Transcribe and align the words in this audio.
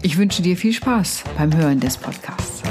Ich 0.00 0.16
wünsche 0.16 0.42
dir 0.42 0.56
viel 0.56 0.72
Spaß 0.72 1.24
beim 1.36 1.54
Hören 1.56 1.80
des 1.80 1.96
Podcasts. 1.96 2.62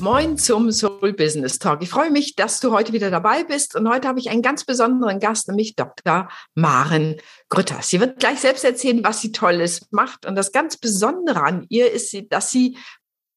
Moin 0.00 0.36
zum 0.36 0.72
Soul 0.72 1.12
Business 1.12 1.60
Talk. 1.60 1.82
Ich 1.82 1.90
freue 1.90 2.10
mich, 2.10 2.34
dass 2.34 2.58
du 2.58 2.72
heute 2.72 2.92
wieder 2.92 3.12
dabei 3.12 3.44
bist. 3.44 3.76
Und 3.76 3.88
heute 3.88 4.08
habe 4.08 4.18
ich 4.18 4.28
einen 4.30 4.42
ganz 4.42 4.64
besonderen 4.64 5.20
Gast, 5.20 5.46
nämlich 5.46 5.76
Dr. 5.76 6.28
Maren 6.54 7.16
Grütters. 7.48 7.88
Sie 7.88 8.00
wird 8.00 8.18
gleich 8.18 8.40
selbst 8.40 8.64
erzählen, 8.64 9.04
was 9.04 9.20
sie 9.20 9.30
Tolles 9.30 9.86
macht. 9.92 10.26
Und 10.26 10.34
das 10.34 10.50
ganz 10.50 10.76
Besondere 10.76 11.44
an 11.44 11.66
ihr 11.68 11.92
ist, 11.92 12.12
dass 12.30 12.50
sie 12.50 12.76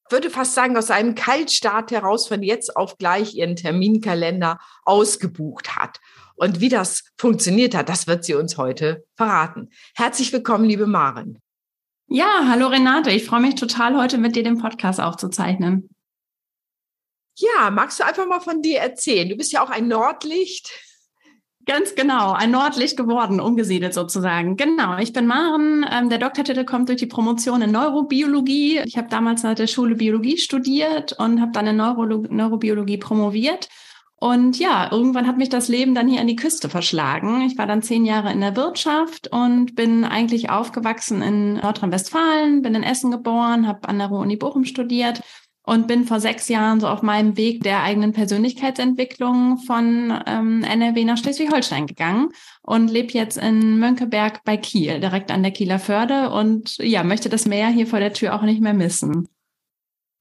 würde 0.09 0.29
fast 0.29 0.53
sagen, 0.53 0.77
aus 0.77 0.91
einem 0.91 1.15
Kaltstart 1.15 1.91
heraus 1.91 2.27
von 2.27 2.43
jetzt 2.43 2.75
auf 2.75 2.97
gleich 2.97 3.35
ihren 3.35 3.55
Terminkalender 3.55 4.59
ausgebucht 4.83 5.75
hat. 5.75 5.99
Und 6.43 6.59
wie 6.59 6.67
das 6.67 7.05
funktioniert 7.17 7.73
hat, 7.73 7.87
das 7.87 8.05
wird 8.05 8.25
sie 8.25 8.33
uns 8.33 8.57
heute 8.57 9.05
verraten. 9.15 9.69
Herzlich 9.95 10.33
willkommen, 10.33 10.65
liebe 10.65 10.87
Maren. 10.87 11.39
Ja, 12.09 12.47
hallo 12.49 12.67
Renate. 12.67 13.11
Ich 13.11 13.25
freue 13.25 13.39
mich 13.39 13.55
total, 13.55 13.97
heute 13.97 14.17
mit 14.17 14.35
dir 14.35 14.43
den 14.43 14.57
Podcast 14.57 14.99
aufzuzeichnen. 14.99 15.87
Ja, 17.37 17.71
magst 17.71 17.97
du 18.01 18.05
einfach 18.05 18.27
mal 18.27 18.41
von 18.41 18.61
dir 18.61 18.79
erzählen? 18.79 19.29
Du 19.29 19.37
bist 19.37 19.53
ja 19.53 19.63
auch 19.63 19.69
ein 19.69 19.87
Nordlicht. 19.87 20.69
Ganz 21.65 21.95
genau, 21.95 22.33
ein 22.33 22.51
Nordlicht 22.51 22.97
geworden, 22.97 23.39
umgesiedelt 23.39 23.93
sozusagen. 23.93 24.57
Genau, 24.57 24.97
ich 24.97 25.13
bin 25.13 25.25
Maren. 25.25 25.85
Ähm, 25.89 26.09
der 26.09 26.17
Doktortitel 26.17 26.65
kommt 26.65 26.89
durch 26.89 26.99
die 26.99 27.05
Promotion 27.05 27.61
in 27.61 27.71
Neurobiologie. 27.71 28.81
Ich 28.83 28.97
habe 28.97 29.07
damals 29.07 29.43
nach 29.43 29.55
der 29.55 29.67
Schule 29.67 29.95
Biologie 29.95 30.37
studiert 30.37 31.13
und 31.13 31.39
habe 31.39 31.53
dann 31.53 31.67
in 31.67 31.77
Neuro 31.77 32.05
Neurobiologie 32.05 32.97
promoviert. 32.97 33.69
Und 34.23 34.57
ja, 34.57 34.89
irgendwann 34.89 35.27
hat 35.27 35.37
mich 35.37 35.49
das 35.49 35.67
Leben 35.67 35.93
dann 35.93 36.07
hier 36.07 36.21
an 36.21 36.27
die 36.27 36.37
Küste 36.37 36.69
verschlagen. 36.69 37.41
Ich 37.41 37.57
war 37.57 37.67
dann 37.67 37.81
zehn 37.81 38.05
Jahre 38.05 38.31
in 38.31 38.39
der 38.39 38.55
Wirtschaft 38.55 39.27
und 39.27 39.75
bin 39.75 40.05
eigentlich 40.05 40.49
aufgewachsen 40.49 41.21
in 41.21 41.55
Nordrhein-Westfalen, 41.55 42.61
bin 42.61 42.73
in 42.73 42.83
Essen 42.83 43.11
geboren, 43.11 43.67
habe 43.67 43.85
an 43.89 43.97
der 43.97 44.07
Ruhr-Uni 44.07 44.37
Bochum 44.37 44.63
studiert 44.63 45.19
und 45.63 45.87
bin 45.87 46.05
vor 46.05 46.21
sechs 46.21 46.47
Jahren 46.47 46.79
so 46.79 46.87
auf 46.87 47.01
meinem 47.01 47.35
Weg 47.35 47.63
der 47.63 47.83
eigenen 47.83 48.13
Persönlichkeitsentwicklung 48.13 49.57
von 49.57 50.17
ähm, 50.25 50.63
NRW 50.63 51.03
nach 51.03 51.17
Schleswig-Holstein 51.17 51.85
gegangen 51.85 52.29
und 52.61 52.89
lebe 52.89 53.11
jetzt 53.11 53.37
in 53.37 53.77
Mönckeberg 53.77 54.45
bei 54.45 54.55
Kiel, 54.55 55.01
direkt 55.01 55.31
an 55.31 55.43
der 55.43 55.51
Kieler 55.51 55.79
Förde 55.79 56.29
und 56.29 56.77
ja, 56.77 57.03
möchte 57.03 57.27
das 57.27 57.45
Meer 57.45 57.67
hier 57.67 57.87
vor 57.87 57.99
der 57.99 58.13
Tür 58.13 58.35
auch 58.35 58.43
nicht 58.43 58.61
mehr 58.61 58.73
missen. 58.73 59.27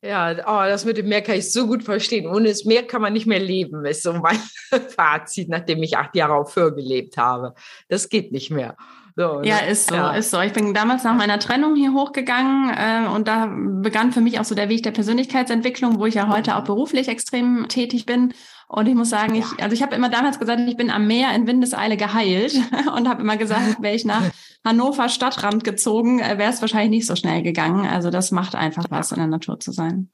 Ja, 0.04 0.32
oh, 0.32 0.68
das 0.68 0.84
mit 0.84 0.96
dem 0.96 1.08
Meer 1.08 1.22
kann 1.22 1.36
ich 1.36 1.52
so 1.52 1.68
gut 1.68 1.84
verstehen. 1.84 2.26
Ohne 2.26 2.48
das 2.48 2.64
Meer 2.64 2.82
kann 2.84 3.00
man 3.00 3.12
nicht 3.12 3.26
mehr 3.26 3.38
leben, 3.38 3.84
ist 3.84 4.02
so 4.02 4.12
mein 4.12 4.36
Fazit, 4.96 5.48
nachdem 5.48 5.80
ich 5.82 5.96
acht 5.96 6.16
Jahre 6.16 6.34
auf 6.34 6.52
Föhr 6.52 6.74
gelebt 6.74 7.16
habe. 7.16 7.54
Das 7.88 8.08
geht 8.08 8.32
nicht 8.32 8.50
mehr. 8.50 8.76
So, 9.14 9.42
ja, 9.42 9.60
ne? 9.60 9.70
ist 9.70 9.88
so, 9.88 9.94
ja. 9.94 10.12
ist 10.12 10.30
so. 10.30 10.40
Ich 10.40 10.52
bin 10.52 10.74
damals 10.74 11.04
nach 11.04 11.14
meiner 11.14 11.38
Trennung 11.38 11.76
hier 11.76 11.92
hochgegangen 11.92 12.74
äh, 12.74 13.08
und 13.14 13.28
da 13.28 13.46
begann 13.46 14.10
für 14.10 14.22
mich 14.22 14.40
auch 14.40 14.44
so 14.44 14.54
der 14.54 14.68
Weg 14.68 14.82
der 14.82 14.90
Persönlichkeitsentwicklung, 14.90 15.98
wo 15.98 16.06
ich 16.06 16.14
ja 16.14 16.28
heute 16.28 16.56
auch 16.56 16.64
beruflich 16.64 17.08
extrem 17.08 17.68
tätig 17.68 18.06
bin. 18.06 18.32
Und 18.72 18.86
ich 18.86 18.94
muss 18.94 19.10
sagen, 19.10 19.34
ich, 19.34 19.44
also 19.62 19.74
ich 19.74 19.82
habe 19.82 19.94
immer 19.94 20.08
damals 20.08 20.38
gesagt, 20.38 20.62
ich 20.66 20.78
bin 20.78 20.90
am 20.90 21.06
Meer 21.06 21.34
in 21.34 21.46
Windeseile 21.46 21.98
geheilt 21.98 22.54
und 22.96 23.06
habe 23.06 23.20
immer 23.20 23.36
gesagt, 23.36 23.82
wäre 23.82 23.94
ich 23.94 24.06
nach 24.06 24.30
Hannover 24.64 25.10
Stadtrand 25.10 25.62
gezogen, 25.62 26.20
äh, 26.20 26.38
wäre 26.38 26.50
es 26.50 26.62
wahrscheinlich 26.62 26.90
nicht 26.90 27.06
so 27.06 27.14
schnell 27.14 27.42
gegangen. 27.42 27.86
Also 27.86 28.08
das 28.08 28.30
macht 28.30 28.54
einfach 28.54 28.86
was, 28.88 29.12
in 29.12 29.18
der 29.18 29.26
Natur 29.26 29.60
zu 29.60 29.72
sein. 29.72 30.10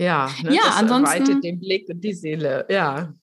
Ja, 0.00 0.28
ne, 0.42 0.54
ja 0.54 0.62
das 0.64 0.76
ansonsten 0.76 1.40
den 1.40 1.60
Blick 1.60 1.88
und 1.88 2.02
die 2.02 2.14
Seele. 2.14 2.66
Ja. 2.68 3.14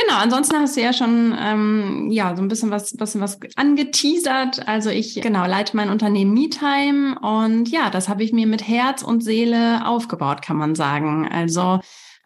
Genau, 0.00 0.16
ansonsten 0.16 0.56
hast 0.56 0.76
du 0.76 0.80
ja 0.80 0.94
schon 0.94 1.36
ähm, 1.38 2.08
ja 2.10 2.34
so 2.36 2.40
ein 2.40 2.48
bisschen 2.48 2.70
was, 2.70 2.96
bisschen 2.96 3.20
was 3.20 3.38
angeteasert. 3.56 4.66
Also 4.66 4.88
ich 4.88 5.20
genau 5.20 5.44
leite 5.44 5.76
mein 5.76 5.90
Unternehmen 5.90 6.32
MeTime 6.32 7.18
und 7.20 7.68
ja, 7.68 7.90
das 7.90 8.08
habe 8.08 8.22
ich 8.22 8.32
mir 8.32 8.46
mit 8.46 8.66
Herz 8.66 9.02
und 9.02 9.22
Seele 9.22 9.86
aufgebaut, 9.86 10.40
kann 10.40 10.56
man 10.56 10.74
sagen. 10.74 11.28
Also 11.28 11.80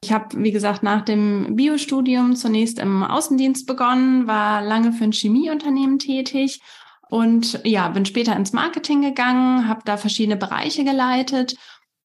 ich 0.04 0.12
habe, 0.12 0.42
wie 0.42 0.50
gesagt, 0.50 0.82
nach 0.82 1.02
dem 1.02 1.54
Biostudium 1.54 2.34
zunächst 2.34 2.78
im 2.78 3.04
Außendienst 3.04 3.66
begonnen, 3.66 4.26
war 4.26 4.62
lange 4.62 4.92
für 4.92 5.04
ein 5.04 5.12
Chemieunternehmen 5.12 5.98
tätig 5.98 6.60
und 7.08 7.60
ja, 7.64 7.88
bin 7.88 8.04
später 8.04 8.34
ins 8.34 8.52
Marketing 8.52 9.02
gegangen, 9.02 9.68
habe 9.68 9.82
da 9.84 9.96
verschiedene 9.96 10.36
Bereiche 10.36 10.84
geleitet 10.84 11.56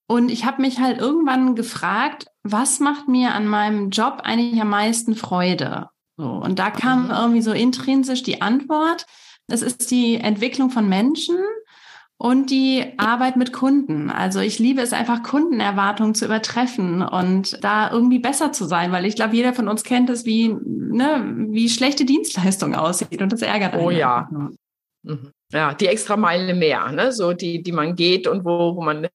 und 0.07 0.29
ich 0.29 0.45
habe 0.45 0.61
mich 0.61 0.79
halt 0.79 0.99
irgendwann 0.99 1.55
gefragt, 1.55 2.27
was 2.43 2.79
macht 2.79 3.07
mir 3.07 3.33
an 3.33 3.45
meinem 3.45 3.89
Job 3.89 4.21
eigentlich 4.23 4.61
am 4.61 4.69
meisten 4.69 5.15
Freude? 5.15 5.89
So, 6.15 6.25
und 6.27 6.59
da 6.59 6.71
kam 6.71 7.05
mhm. 7.05 7.11
irgendwie 7.11 7.41
so 7.41 7.51
intrinsisch 7.51 8.23
die 8.23 8.41
Antwort, 8.41 9.05
es 9.47 9.61
ist 9.61 9.91
die 9.91 10.15
Entwicklung 10.15 10.69
von 10.69 10.87
Menschen 10.87 11.37
und 12.17 12.49
die 12.49 12.93
Arbeit 12.97 13.37
mit 13.37 13.53
Kunden. 13.53 14.09
Also 14.09 14.39
ich 14.39 14.57
liebe 14.57 14.81
es 14.81 14.91
einfach, 14.91 15.21
Kundenerwartungen 15.21 16.15
zu 16.15 16.25
übertreffen 16.25 17.03
und 17.03 17.63
da 17.63 17.91
irgendwie 17.91 18.19
besser 18.19 18.51
zu 18.51 18.65
sein, 18.65 18.91
weil 18.91 19.05
ich 19.05 19.15
glaube, 19.15 19.35
jeder 19.35 19.53
von 19.53 19.67
uns 19.67 19.83
kennt 19.83 20.09
es, 20.09 20.25
wie, 20.25 20.49
ne, 20.49 21.35
wie 21.49 21.69
schlechte 21.69 22.05
Dienstleistung 22.05 22.75
aussieht 22.75 23.21
und 23.21 23.31
das 23.31 23.43
ärgert 23.43 23.73
einen. 23.73 23.83
Oh 23.83 23.91
ja. 23.91 24.27
Mhm. 25.03 25.31
Ja, 25.53 25.73
die 25.73 25.87
extra 25.87 26.17
Meile 26.17 26.53
mehr, 26.53 26.91
ne? 26.91 27.11
so 27.13 27.33
die, 27.33 27.63
die 27.63 27.71
man 27.71 27.95
geht 27.95 28.27
und 28.27 28.43
wo, 28.43 28.75
wo 28.75 28.81
man 28.81 29.07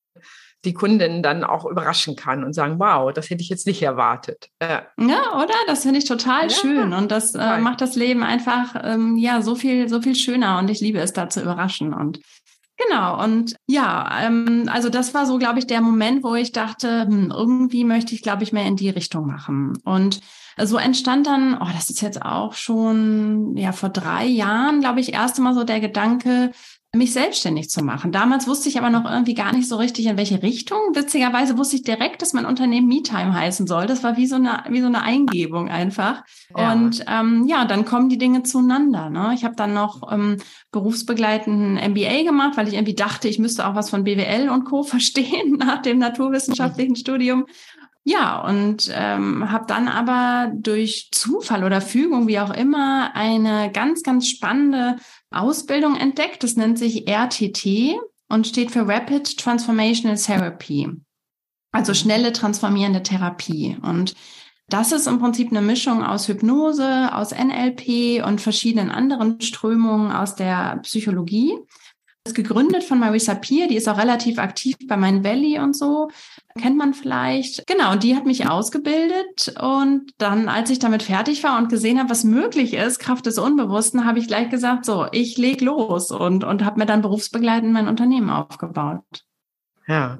die 0.64 0.72
Kunden 0.72 1.22
dann 1.22 1.42
auch 1.44 1.64
überraschen 1.64 2.14
kann 2.14 2.44
und 2.44 2.52
sagen, 2.52 2.78
wow, 2.78 3.12
das 3.12 3.30
hätte 3.30 3.42
ich 3.42 3.48
jetzt 3.48 3.66
nicht 3.66 3.82
erwartet. 3.82 4.48
Ja, 4.62 4.86
ja 4.98 5.42
oder? 5.42 5.54
Das 5.66 5.82
finde 5.82 5.98
ich 5.98 6.04
total 6.04 6.44
ja, 6.44 6.50
schön 6.50 6.92
und 6.92 7.10
das 7.10 7.34
äh, 7.34 7.58
macht 7.58 7.80
das 7.80 7.96
Leben 7.96 8.22
einfach 8.22 8.76
ähm, 8.82 9.16
ja 9.16 9.42
so 9.42 9.56
viel 9.56 9.88
so 9.88 10.00
viel 10.00 10.14
schöner 10.14 10.58
und 10.58 10.70
ich 10.70 10.80
liebe 10.80 11.00
es 11.00 11.12
da 11.12 11.28
zu 11.28 11.42
überraschen 11.42 11.92
und 11.92 12.20
Genau, 12.88 13.22
und 13.22 13.56
ja, 13.66 14.26
ähm, 14.26 14.68
also 14.68 14.88
das 14.88 15.14
war 15.14 15.26
so, 15.26 15.38
glaube 15.38 15.58
ich, 15.58 15.66
der 15.66 15.80
Moment, 15.80 16.24
wo 16.24 16.34
ich 16.34 16.52
dachte, 16.52 17.02
hm, 17.02 17.30
irgendwie 17.30 17.84
möchte 17.84 18.14
ich, 18.14 18.22
glaube 18.22 18.42
ich, 18.42 18.52
mehr 18.52 18.66
in 18.66 18.76
die 18.76 18.90
Richtung 18.90 19.26
machen. 19.26 19.78
Und 19.84 20.20
so 20.58 20.76
entstand 20.76 21.26
dann, 21.26 21.56
oh, 21.60 21.68
das 21.72 21.90
ist 21.90 22.02
jetzt 22.02 22.22
auch 22.22 22.54
schon 22.54 23.56
ja 23.56 23.72
vor 23.72 23.88
drei 23.88 24.24
Jahren, 24.24 24.80
glaube 24.80 25.00
ich, 25.00 25.12
erst 25.12 25.38
einmal 25.38 25.54
so 25.54 25.64
der 25.64 25.80
Gedanke, 25.80 26.52
mich 26.94 27.14
selbstständig 27.14 27.70
zu 27.70 27.82
machen. 27.82 28.12
Damals 28.12 28.46
wusste 28.46 28.68
ich 28.68 28.78
aber 28.78 28.90
noch 28.90 29.10
irgendwie 29.10 29.32
gar 29.32 29.54
nicht 29.54 29.66
so 29.66 29.76
richtig, 29.76 30.04
in 30.06 30.18
welche 30.18 30.42
Richtung. 30.42 30.78
Witzigerweise 30.92 31.56
wusste 31.56 31.76
ich 31.76 31.84
direkt, 31.84 32.20
dass 32.20 32.34
mein 32.34 32.44
Unternehmen 32.44 32.86
MeTime 32.86 33.32
heißen 33.32 33.66
soll. 33.66 33.86
Das 33.86 34.04
war 34.04 34.18
wie 34.18 34.26
so 34.26 34.36
eine, 34.36 34.64
wie 34.68 34.82
so 34.82 34.88
eine 34.88 35.00
Eingebung 35.00 35.70
einfach. 35.70 36.22
Ja. 36.54 36.70
Und 36.70 37.02
ähm, 37.08 37.46
ja, 37.48 37.64
dann 37.64 37.86
kommen 37.86 38.10
die 38.10 38.18
Dinge 38.18 38.42
zueinander. 38.42 39.08
Ne? 39.08 39.32
Ich 39.34 39.42
habe 39.42 39.56
dann 39.56 39.72
noch 39.72 40.12
ähm, 40.12 40.36
berufsbegleitenden 40.70 41.76
MBA 41.92 42.24
gemacht, 42.24 42.58
weil 42.58 42.68
ich 42.68 42.74
irgendwie 42.74 42.94
dachte, 42.94 43.26
ich 43.26 43.38
müsste 43.38 43.66
auch 43.66 43.74
was 43.74 43.88
von 43.88 44.04
BWL 44.04 44.50
und 44.50 44.64
Co. 44.64 44.82
verstehen 44.92 45.56
nach 45.58 45.80
dem 45.80 45.98
naturwissenschaftlichen 45.98 46.96
Studium. 46.96 47.46
Ja, 48.04 48.42
und 48.42 48.90
ähm, 48.92 49.50
habe 49.50 49.64
dann 49.66 49.86
aber 49.88 50.50
durch 50.54 51.08
Zufall 51.12 51.62
oder 51.64 51.80
Fügung, 51.80 52.26
wie 52.26 52.40
auch 52.40 52.52
immer, 52.52 53.14
eine 53.14 53.70
ganz, 53.72 54.02
ganz 54.02 54.28
spannende 54.28 54.96
Ausbildung 55.34 55.96
entdeckt. 55.96 56.42
Das 56.42 56.56
nennt 56.56 56.78
sich 56.78 57.08
RTT 57.08 57.98
und 58.28 58.46
steht 58.46 58.70
für 58.70 58.86
Rapid 58.86 59.38
Transformational 59.38 60.16
Therapy. 60.16 60.88
Also 61.72 61.94
schnelle 61.94 62.32
transformierende 62.32 63.02
Therapie. 63.02 63.76
Und 63.82 64.14
das 64.68 64.92
ist 64.92 65.06
im 65.06 65.18
Prinzip 65.18 65.50
eine 65.50 65.62
Mischung 65.62 66.02
aus 66.04 66.28
Hypnose, 66.28 67.14
aus 67.14 67.32
NLP 67.32 68.24
und 68.26 68.40
verschiedenen 68.40 68.90
anderen 68.90 69.40
Strömungen 69.40 70.12
aus 70.12 70.34
der 70.34 70.78
Psychologie 70.82 71.58
ist 72.24 72.34
gegründet 72.34 72.84
von 72.84 73.00
Marisa 73.00 73.34
Peer, 73.34 73.66
die 73.66 73.76
ist 73.76 73.88
auch 73.88 73.98
relativ 73.98 74.38
aktiv 74.38 74.76
bei 74.86 74.96
Mein 74.96 75.24
Valley 75.24 75.58
und 75.58 75.76
so. 75.76 76.08
Kennt 76.60 76.76
man 76.76 76.94
vielleicht. 76.94 77.66
Genau, 77.66 77.92
und 77.92 78.02
die 78.02 78.14
hat 78.14 78.26
mich 78.26 78.48
ausgebildet. 78.48 79.54
Und 79.60 80.12
dann, 80.18 80.48
als 80.48 80.70
ich 80.70 80.78
damit 80.78 81.02
fertig 81.02 81.42
war 81.44 81.58
und 81.58 81.68
gesehen 81.68 81.98
habe, 81.98 82.10
was 82.10 82.24
möglich 82.24 82.74
ist, 82.74 82.98
Kraft 82.98 83.26
des 83.26 83.38
Unbewussten, 83.38 84.04
habe 84.04 84.18
ich 84.18 84.28
gleich 84.28 84.50
gesagt, 84.50 84.84
so, 84.84 85.06
ich 85.12 85.38
leg 85.38 85.60
los 85.60 86.10
und, 86.10 86.44
und 86.44 86.64
habe 86.64 86.78
mir 86.78 86.86
dann 86.86 87.02
berufsbegleitend 87.02 87.72
mein 87.72 87.88
Unternehmen 87.88 88.30
aufgebaut. 88.30 89.24
Ja. 89.86 90.18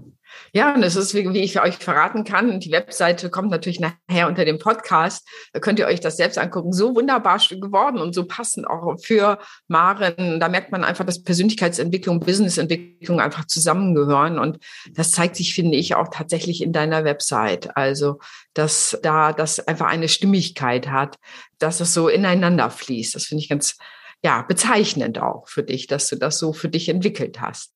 Ja, 0.55 0.75
und 0.75 0.83
es 0.83 0.97
ist, 0.97 1.15
wie, 1.15 1.41
ich 1.41 1.63
euch 1.63 1.79
verraten 1.79 2.25
kann, 2.25 2.61
die 2.61 2.73
Webseite 2.73 3.31
kommt 3.31 3.51
natürlich 3.51 3.81
nachher 3.81 4.29
unter 4.29 4.45
dem 4.45 4.59
Podcast. 4.59 5.27
Da 5.55 5.61
könnt 5.61 5.79
ihr 5.79 5.87
euch 5.87 6.01
das 6.01 6.19
selbst 6.19 6.37
angucken. 6.37 6.75
So 6.75 6.95
wunderbar 6.95 7.39
geworden 7.39 7.97
und 7.97 8.15
so 8.15 8.27
passend 8.27 8.67
auch 8.67 8.99
für 9.03 9.39
Maren. 9.69 10.41
Da 10.41 10.51
merkt 10.51 10.71
man 10.71 10.85
einfach, 10.85 11.07
dass 11.07 11.23
Persönlichkeitsentwicklung, 11.23 12.21
Businessentwicklung 12.21 13.19
einfach 13.19 13.47
zusammengehören. 13.47 14.39
Und 14.39 14.59
das 14.91 15.11
zeigt 15.11 15.37
sich, 15.37 15.55
finde 15.55 15.79
ich, 15.79 15.95
auch 15.95 16.09
tatsächlich 16.13 16.63
in 16.63 16.75
deiner 16.75 17.05
Website. 17.05 17.75
Also, 17.75 18.19
dass 18.53 18.99
da 19.03 19.33
das 19.33 19.67
einfach 19.67 19.87
eine 19.87 20.11
Stimmigkeit 20.11 20.89
hat, 20.89 21.17
dass 21.59 21.81
es 21.81 21.95
so 21.95 22.09
ineinander 22.09 22.69
fließt. 22.69 23.15
Das 23.15 23.25
finde 23.25 23.43
ich 23.43 23.49
ganz, 23.49 23.79
ja, 24.23 24.43
bezeichnend 24.43 25.19
auch 25.19 25.49
für 25.49 25.63
dich, 25.63 25.87
dass 25.87 26.09
du 26.09 26.17
das 26.17 26.39
so 26.39 26.53
für 26.53 26.69
dich 26.69 26.91
entwickelt 26.91 27.41
hast. 27.41 27.73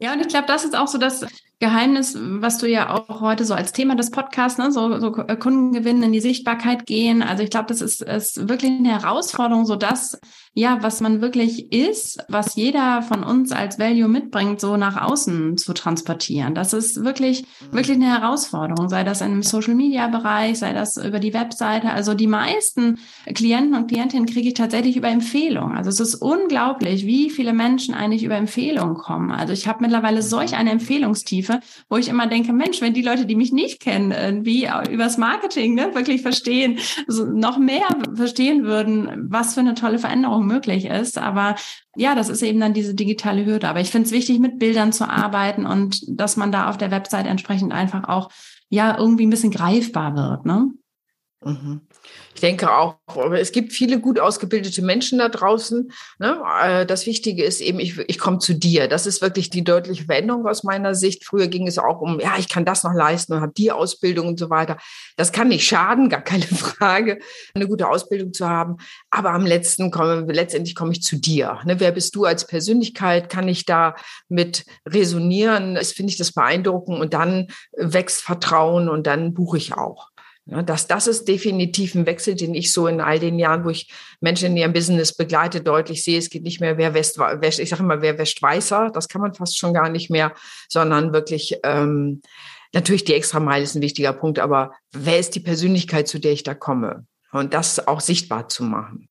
Ja, 0.00 0.12
und 0.12 0.20
ich 0.20 0.28
glaube, 0.28 0.46
das 0.48 0.64
ist 0.64 0.76
auch 0.76 0.88
so 0.88 0.98
das 0.98 1.24
Geheimnis, 1.60 2.16
was 2.18 2.58
du 2.58 2.68
ja 2.68 2.90
auch 2.90 3.20
heute 3.20 3.44
so 3.44 3.54
als 3.54 3.72
Thema 3.72 3.94
des 3.94 4.10
Podcasts, 4.10 4.58
ne, 4.58 4.72
so, 4.72 4.98
so 4.98 5.12
Kunden 5.12 5.72
gewinnen, 5.72 6.02
in 6.02 6.12
die 6.12 6.20
Sichtbarkeit 6.20 6.86
gehen. 6.86 7.22
Also 7.22 7.42
ich 7.42 7.50
glaube, 7.50 7.66
das 7.68 7.80
ist, 7.80 8.02
ist 8.02 8.48
wirklich 8.48 8.72
eine 8.72 9.00
Herausforderung, 9.00 9.64
so 9.64 9.76
dass 9.76 10.18
ja, 10.56 10.78
was 10.82 11.00
man 11.00 11.20
wirklich 11.20 11.72
ist, 11.72 12.24
was 12.28 12.54
jeder 12.54 13.02
von 13.02 13.24
uns 13.24 13.50
als 13.50 13.80
Value 13.80 14.06
mitbringt, 14.06 14.60
so 14.60 14.76
nach 14.76 15.02
außen 15.02 15.58
zu 15.58 15.72
transportieren. 15.72 16.54
Das 16.54 16.72
ist 16.72 17.04
wirklich, 17.04 17.44
wirklich 17.72 17.96
eine 17.96 18.20
Herausforderung, 18.20 18.88
sei 18.88 19.02
das 19.02 19.20
im 19.20 19.42
Social 19.42 19.74
Media 19.74 20.06
Bereich, 20.06 20.60
sei 20.60 20.72
das 20.72 20.96
über 20.96 21.18
die 21.18 21.34
Webseite. 21.34 21.90
Also 21.90 22.14
die 22.14 22.28
meisten 22.28 23.00
Klienten 23.34 23.74
und 23.74 23.88
Klientinnen 23.88 24.26
kriege 24.26 24.46
ich 24.46 24.54
tatsächlich 24.54 24.96
über 24.96 25.08
Empfehlungen. 25.08 25.76
Also 25.76 25.90
es 25.90 25.98
ist 25.98 26.14
unglaublich, 26.14 27.04
wie 27.04 27.30
viele 27.30 27.52
Menschen 27.52 27.92
eigentlich 27.92 28.22
über 28.22 28.36
Empfehlungen 28.36 28.94
kommen. 28.94 29.32
Also 29.32 29.52
ich 29.52 29.66
habe 29.66 29.80
mittlerweile 29.82 30.22
solch 30.22 30.54
eine 30.54 30.70
Empfehlungstiefe, 30.70 31.43
wo 31.88 31.96
ich 31.96 32.08
immer 32.08 32.26
denke, 32.26 32.52
Mensch, 32.52 32.80
wenn 32.80 32.94
die 32.94 33.02
Leute, 33.02 33.26
die 33.26 33.36
mich 33.36 33.52
nicht 33.52 33.80
kennen, 33.80 34.12
irgendwie 34.12 34.68
übers 34.90 35.18
Marketing 35.18 35.74
ne, 35.74 35.94
wirklich 35.94 36.22
verstehen, 36.22 36.78
so 37.06 37.24
noch 37.24 37.58
mehr 37.58 37.86
verstehen 38.14 38.64
würden, 38.64 39.28
was 39.30 39.54
für 39.54 39.60
eine 39.60 39.74
tolle 39.74 39.98
Veränderung 39.98 40.46
möglich 40.46 40.86
ist. 40.86 41.18
Aber 41.18 41.56
ja, 41.96 42.14
das 42.14 42.28
ist 42.28 42.42
eben 42.42 42.60
dann 42.60 42.74
diese 42.74 42.94
digitale 42.94 43.46
Hürde. 43.46 43.68
Aber 43.68 43.80
ich 43.80 43.90
finde 43.90 44.06
es 44.06 44.12
wichtig, 44.12 44.38
mit 44.38 44.58
Bildern 44.58 44.92
zu 44.92 45.08
arbeiten 45.08 45.66
und 45.66 46.00
dass 46.08 46.36
man 46.36 46.52
da 46.52 46.68
auf 46.68 46.78
der 46.78 46.90
Website 46.90 47.26
entsprechend 47.26 47.72
einfach 47.72 48.08
auch 48.08 48.30
ja 48.68 48.98
irgendwie 48.98 49.26
ein 49.26 49.30
bisschen 49.30 49.50
greifbar 49.50 50.16
wird. 50.16 50.46
Ne? 50.46 50.70
Mhm. 51.44 51.82
Ich 52.34 52.40
denke 52.40 52.72
auch, 52.74 52.96
es 53.36 53.52
gibt 53.52 53.72
viele 53.72 54.00
gut 54.00 54.18
ausgebildete 54.18 54.82
Menschen 54.82 55.20
da 55.20 55.28
draußen. 55.28 55.92
Ne? 56.18 56.42
Äh, 56.60 56.84
das 56.84 57.06
Wichtige 57.06 57.44
ist 57.44 57.60
eben, 57.60 57.78
ich, 57.78 57.96
ich 57.98 58.18
komme 58.18 58.38
zu 58.38 58.54
dir. 58.54 58.88
Das 58.88 59.06
ist 59.06 59.22
wirklich 59.22 59.50
die 59.50 59.62
deutliche 59.62 60.04
Veränderung 60.06 60.46
aus 60.46 60.64
meiner 60.64 60.96
Sicht. 60.96 61.24
Früher 61.24 61.46
ging 61.46 61.68
es 61.68 61.78
auch 61.78 62.00
um, 62.00 62.18
ja, 62.18 62.34
ich 62.36 62.48
kann 62.48 62.64
das 62.64 62.82
noch 62.82 62.92
leisten 62.92 63.34
und 63.34 63.40
habe 63.40 63.52
die 63.56 63.70
Ausbildung 63.70 64.26
und 64.26 64.38
so 64.38 64.50
weiter. 64.50 64.78
Das 65.16 65.30
kann 65.30 65.48
nicht 65.48 65.64
schaden, 65.64 66.08
gar 66.08 66.22
keine 66.22 66.42
Frage, 66.46 67.20
eine 67.54 67.68
gute 67.68 67.88
Ausbildung 67.88 68.32
zu 68.32 68.48
haben. 68.48 68.78
Aber 69.10 69.30
am 69.30 69.46
letzten 69.46 69.92
komme, 69.92 70.26
letztendlich 70.32 70.74
komme 70.74 70.90
ich 70.90 71.02
zu 71.02 71.16
dir. 71.16 71.60
Ne? 71.64 71.78
Wer 71.78 71.92
bist 71.92 72.16
du 72.16 72.24
als 72.24 72.48
Persönlichkeit? 72.48 73.30
Kann 73.30 73.46
ich 73.46 73.64
da 73.64 73.94
mit 74.28 74.64
resonieren? 74.86 75.76
Das 75.76 75.92
finde 75.92 76.10
ich 76.10 76.18
das 76.18 76.32
beeindruckend 76.32 76.98
und 76.98 77.14
dann 77.14 77.46
wächst 77.76 78.22
Vertrauen 78.22 78.88
und 78.88 79.06
dann 79.06 79.34
buche 79.34 79.56
ich 79.56 79.74
auch. 79.74 80.08
Ja, 80.46 80.62
das, 80.62 80.86
das 80.86 81.06
ist 81.06 81.26
definitiv 81.26 81.94
ein 81.94 82.04
Wechsel, 82.04 82.34
den 82.34 82.54
ich 82.54 82.72
so 82.72 82.86
in 82.86 83.00
all 83.00 83.18
den 83.18 83.38
Jahren, 83.38 83.64
wo 83.64 83.70
ich 83.70 83.90
Menschen 84.20 84.48
in 84.48 84.56
ihrem 84.58 84.74
Business 84.74 85.16
begleite, 85.16 85.62
deutlich 85.62 86.04
sehe. 86.04 86.18
Es 86.18 86.28
geht 86.28 86.42
nicht 86.42 86.60
mehr, 86.60 86.76
wer 86.76 86.92
West, 86.92 87.18
ich 87.58 87.68
sage 87.70 87.82
immer, 87.82 88.02
wer 88.02 88.18
wäscht 88.18 88.42
weißer, 88.42 88.90
das 88.92 89.08
kann 89.08 89.22
man 89.22 89.32
fast 89.32 89.56
schon 89.58 89.72
gar 89.72 89.88
nicht 89.88 90.10
mehr, 90.10 90.34
sondern 90.68 91.14
wirklich, 91.14 91.58
ähm, 91.64 92.20
natürlich 92.74 93.04
die 93.04 93.14
extra 93.14 93.40
Meile 93.40 93.64
ist 93.64 93.74
ein 93.74 93.82
wichtiger 93.82 94.12
Punkt, 94.12 94.38
aber 94.38 94.72
wer 94.92 95.18
ist 95.18 95.34
die 95.34 95.40
Persönlichkeit, 95.40 96.08
zu 96.08 96.18
der 96.18 96.32
ich 96.32 96.42
da 96.42 96.54
komme? 96.54 97.06
Und 97.32 97.54
das 97.54 97.88
auch 97.88 98.00
sichtbar 98.00 98.48
zu 98.48 98.64
machen. 98.64 99.08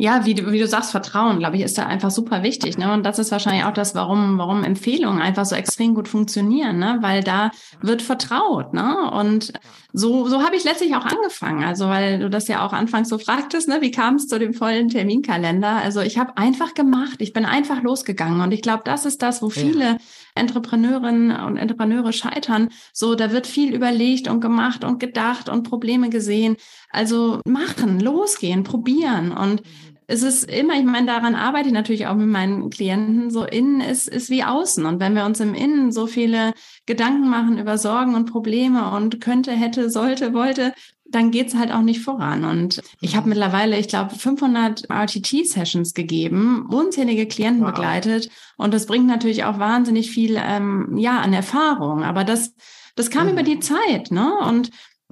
Ja, 0.00 0.24
wie 0.24 0.32
du, 0.32 0.50
wie 0.50 0.58
du 0.58 0.66
sagst, 0.66 0.92
Vertrauen, 0.92 1.40
glaube 1.40 1.58
ich, 1.58 1.62
ist 1.62 1.76
da 1.76 1.84
einfach 1.84 2.10
super 2.10 2.42
wichtig. 2.42 2.78
Ne? 2.78 2.90
Und 2.90 3.04
das 3.04 3.18
ist 3.18 3.32
wahrscheinlich 3.32 3.64
auch 3.64 3.74
das, 3.74 3.94
warum, 3.94 4.38
warum 4.38 4.64
Empfehlungen 4.64 5.20
einfach 5.20 5.44
so 5.44 5.54
extrem 5.54 5.94
gut 5.94 6.08
funktionieren, 6.08 6.78
ne? 6.78 6.96
weil 7.02 7.22
da 7.22 7.50
wird 7.82 8.00
vertraut. 8.00 8.72
Ne? 8.72 9.10
Und 9.10 9.52
so, 9.92 10.26
so 10.26 10.42
habe 10.42 10.56
ich 10.56 10.64
letztlich 10.64 10.96
auch 10.96 11.04
angefangen. 11.04 11.64
Also, 11.64 11.88
weil 11.88 12.18
du 12.18 12.30
das 12.30 12.48
ja 12.48 12.64
auch 12.64 12.72
anfangs 12.72 13.10
so 13.10 13.18
fragtest, 13.18 13.68
ne? 13.68 13.82
wie 13.82 13.90
kam 13.90 14.14
es 14.14 14.26
zu 14.26 14.38
dem 14.38 14.54
vollen 14.54 14.88
Terminkalender? 14.88 15.68
Also, 15.68 16.00
ich 16.00 16.16
habe 16.16 16.34
einfach 16.38 16.72
gemacht, 16.72 17.16
ich 17.18 17.34
bin 17.34 17.44
einfach 17.44 17.82
losgegangen. 17.82 18.40
Und 18.40 18.52
ich 18.52 18.62
glaube, 18.62 18.84
das 18.86 19.04
ist 19.04 19.20
das, 19.20 19.42
wo 19.42 19.50
viele 19.50 19.84
ja. 19.84 19.96
Entrepreneurinnen 20.40 21.36
und 21.44 21.56
Entrepreneure 21.56 22.12
scheitern. 22.12 22.70
So, 22.92 23.14
da 23.14 23.30
wird 23.30 23.46
viel 23.46 23.74
überlegt 23.74 24.28
und 24.28 24.40
gemacht 24.40 24.82
und 24.82 24.98
gedacht 24.98 25.48
und 25.48 25.62
Probleme 25.62 26.10
gesehen. 26.10 26.56
Also 26.90 27.40
machen, 27.44 28.00
losgehen, 28.00 28.64
probieren. 28.64 29.30
Und 29.30 29.62
mhm 29.62 29.90
es 30.12 30.24
ist 30.24 30.50
immer, 30.50 30.74
ich 30.74 30.84
meine, 30.84 31.06
daran 31.06 31.36
arbeite 31.36 31.68
ich 31.68 31.72
natürlich 31.72 32.08
auch 32.08 32.16
mit 32.16 32.26
meinen 32.26 32.68
Klienten, 32.68 33.30
so 33.30 33.44
innen 33.44 33.80
ist, 33.80 34.08
ist 34.08 34.28
wie 34.28 34.42
außen. 34.42 34.84
Und 34.84 34.98
wenn 34.98 35.14
wir 35.14 35.24
uns 35.24 35.38
im 35.38 35.54
Innen 35.54 35.92
so 35.92 36.08
viele 36.08 36.52
Gedanken 36.84 37.30
machen 37.30 37.58
über 37.58 37.78
Sorgen 37.78 38.16
und 38.16 38.28
Probleme 38.28 38.90
und 38.90 39.20
könnte, 39.20 39.52
hätte, 39.52 39.88
sollte, 39.88 40.34
wollte, 40.34 40.74
dann 41.10 41.30
geht's 41.30 41.54
halt 41.54 41.72
auch 41.72 41.82
nicht 41.82 42.00
voran. 42.00 42.44
Und 42.44 42.82
ich 43.00 43.16
habe 43.16 43.26
mhm. 43.26 43.30
mittlerweile, 43.30 43.78
ich 43.78 43.88
glaube, 43.88 44.14
500 44.14 44.88
RTT-Sessions 44.90 45.94
gegeben, 45.94 46.66
unzählige 46.70 47.26
Klienten 47.26 47.64
wow. 47.64 47.72
begleitet. 47.72 48.30
Und 48.56 48.74
das 48.74 48.86
bringt 48.86 49.06
natürlich 49.06 49.44
auch 49.44 49.58
wahnsinnig 49.58 50.10
viel, 50.10 50.40
ähm, 50.40 50.96
ja, 50.96 51.20
an 51.20 51.32
Erfahrung. 51.32 52.04
Aber 52.04 52.24
das, 52.24 52.54
das 52.96 53.10
kam 53.10 53.26
mhm. 53.26 53.32
über 53.32 53.42
die 53.42 53.60
Zeit, 53.60 54.10
ne? 54.10 54.32
Und 54.46 54.70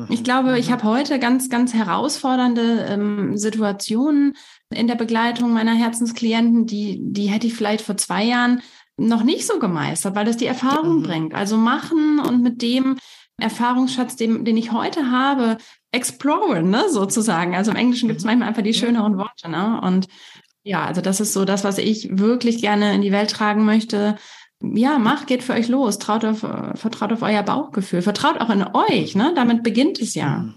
ich 0.08 0.20
mhm. 0.20 0.24
glaube, 0.24 0.58
ich 0.58 0.68
mhm. 0.68 0.72
habe 0.72 0.84
heute 0.84 1.18
ganz, 1.18 1.50
ganz 1.50 1.74
herausfordernde 1.74 2.86
ähm, 2.88 3.36
Situationen 3.36 4.36
in 4.70 4.86
der 4.86 4.94
Begleitung 4.94 5.52
meiner 5.52 5.74
Herzensklienten, 5.74 6.66
die, 6.66 7.00
die 7.02 7.26
hätte 7.26 7.46
ich 7.46 7.54
vielleicht 7.54 7.84
vor 7.84 7.96
zwei 7.96 8.22
Jahren 8.22 8.62
noch 8.96 9.22
nicht 9.22 9.46
so 9.46 9.58
gemeistert, 9.58 10.14
weil 10.14 10.24
das 10.24 10.36
die 10.36 10.46
Erfahrung 10.46 10.98
mhm. 10.98 11.02
bringt. 11.02 11.34
Also 11.34 11.56
machen 11.56 12.20
und 12.20 12.42
mit 12.42 12.62
dem 12.62 12.96
Erfahrungsschatz, 13.40 14.16
den, 14.16 14.44
den 14.44 14.56
ich 14.56 14.72
heute 14.72 15.10
habe, 15.10 15.58
exploren, 15.92 16.70
ne, 16.70 16.88
sozusagen. 16.90 17.54
Also 17.54 17.70
im 17.70 17.76
Englischen 17.76 18.08
gibt 18.08 18.20
es 18.20 18.26
manchmal 18.26 18.48
einfach 18.48 18.62
die 18.62 18.74
schöneren 18.74 19.16
Worte, 19.16 19.48
ne? 19.48 19.80
Und 19.82 20.08
ja, 20.64 20.84
also 20.84 21.00
das 21.00 21.20
ist 21.20 21.32
so 21.32 21.44
das, 21.44 21.64
was 21.64 21.78
ich 21.78 22.18
wirklich 22.18 22.60
gerne 22.60 22.94
in 22.94 23.00
die 23.00 23.12
Welt 23.12 23.30
tragen 23.30 23.64
möchte, 23.64 24.16
ja, 24.60 24.98
macht, 24.98 25.28
geht 25.28 25.44
für 25.44 25.52
euch 25.52 25.68
los. 25.68 25.98
Traut 25.98 26.24
auf, 26.24 26.40
vertraut 26.40 27.12
auf 27.12 27.22
euer 27.22 27.42
Bauchgefühl. 27.44 28.02
Vertraut 28.02 28.40
auch 28.40 28.50
in 28.50 28.64
euch, 28.74 29.14
ne? 29.14 29.32
Damit 29.34 29.62
beginnt 29.62 30.00
es 30.00 30.14
ja. 30.14 30.52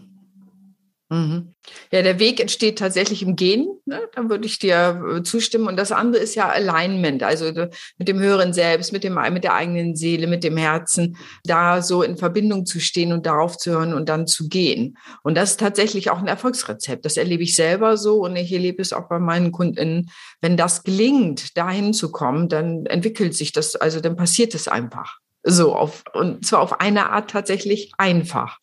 Mhm. 1.11 1.55
Ja, 1.91 2.03
der 2.03 2.19
Weg 2.19 2.39
entsteht 2.39 2.79
tatsächlich 2.79 3.21
im 3.21 3.35
Gehen. 3.35 3.67
Ne? 3.85 3.99
Da 4.15 4.29
würde 4.29 4.45
ich 4.45 4.59
dir 4.59 5.17
äh, 5.17 5.23
zustimmen. 5.23 5.67
Und 5.67 5.75
das 5.75 5.91
andere 5.91 6.23
ist 6.23 6.35
ja 6.35 6.47
Alignment, 6.47 7.21
also 7.21 7.51
mit 7.97 8.07
dem 8.07 8.17
höheren 8.17 8.53
Selbst, 8.53 8.93
mit 8.93 9.03
dem, 9.03 9.19
mit 9.33 9.43
der 9.43 9.53
eigenen 9.53 9.97
Seele, 9.97 10.27
mit 10.27 10.45
dem 10.45 10.55
Herzen, 10.55 11.17
da 11.43 11.81
so 11.81 12.01
in 12.01 12.15
Verbindung 12.15 12.65
zu 12.65 12.79
stehen 12.79 13.11
und 13.11 13.25
darauf 13.25 13.57
zu 13.57 13.71
hören 13.71 13.93
und 13.93 14.07
dann 14.07 14.25
zu 14.25 14.47
gehen. 14.47 14.97
Und 15.21 15.35
das 15.35 15.51
ist 15.51 15.59
tatsächlich 15.59 16.09
auch 16.11 16.19
ein 16.19 16.29
Erfolgsrezept. 16.29 17.03
Das 17.03 17.17
erlebe 17.17 17.43
ich 17.43 17.57
selber 17.57 17.97
so 17.97 18.23
und 18.23 18.37
ich 18.37 18.53
erlebe 18.53 18.81
es 18.81 18.93
auch 18.93 19.09
bei 19.09 19.19
meinen 19.19 19.51
Kundinnen. 19.51 20.09
Wenn 20.39 20.55
das 20.55 20.83
gelingt, 20.83 21.57
dahin 21.57 21.93
zu 21.93 22.13
kommen, 22.13 22.47
dann 22.47 22.85
entwickelt 22.85 23.35
sich 23.35 23.51
das, 23.51 23.75
also 23.75 23.99
dann 23.99 24.15
passiert 24.15 24.55
es 24.55 24.69
einfach. 24.69 25.17
So 25.43 25.75
auf, 25.75 26.05
und 26.13 26.45
zwar 26.45 26.61
auf 26.61 26.79
eine 26.79 27.09
Art 27.09 27.31
tatsächlich 27.31 27.91
einfach. 27.97 28.59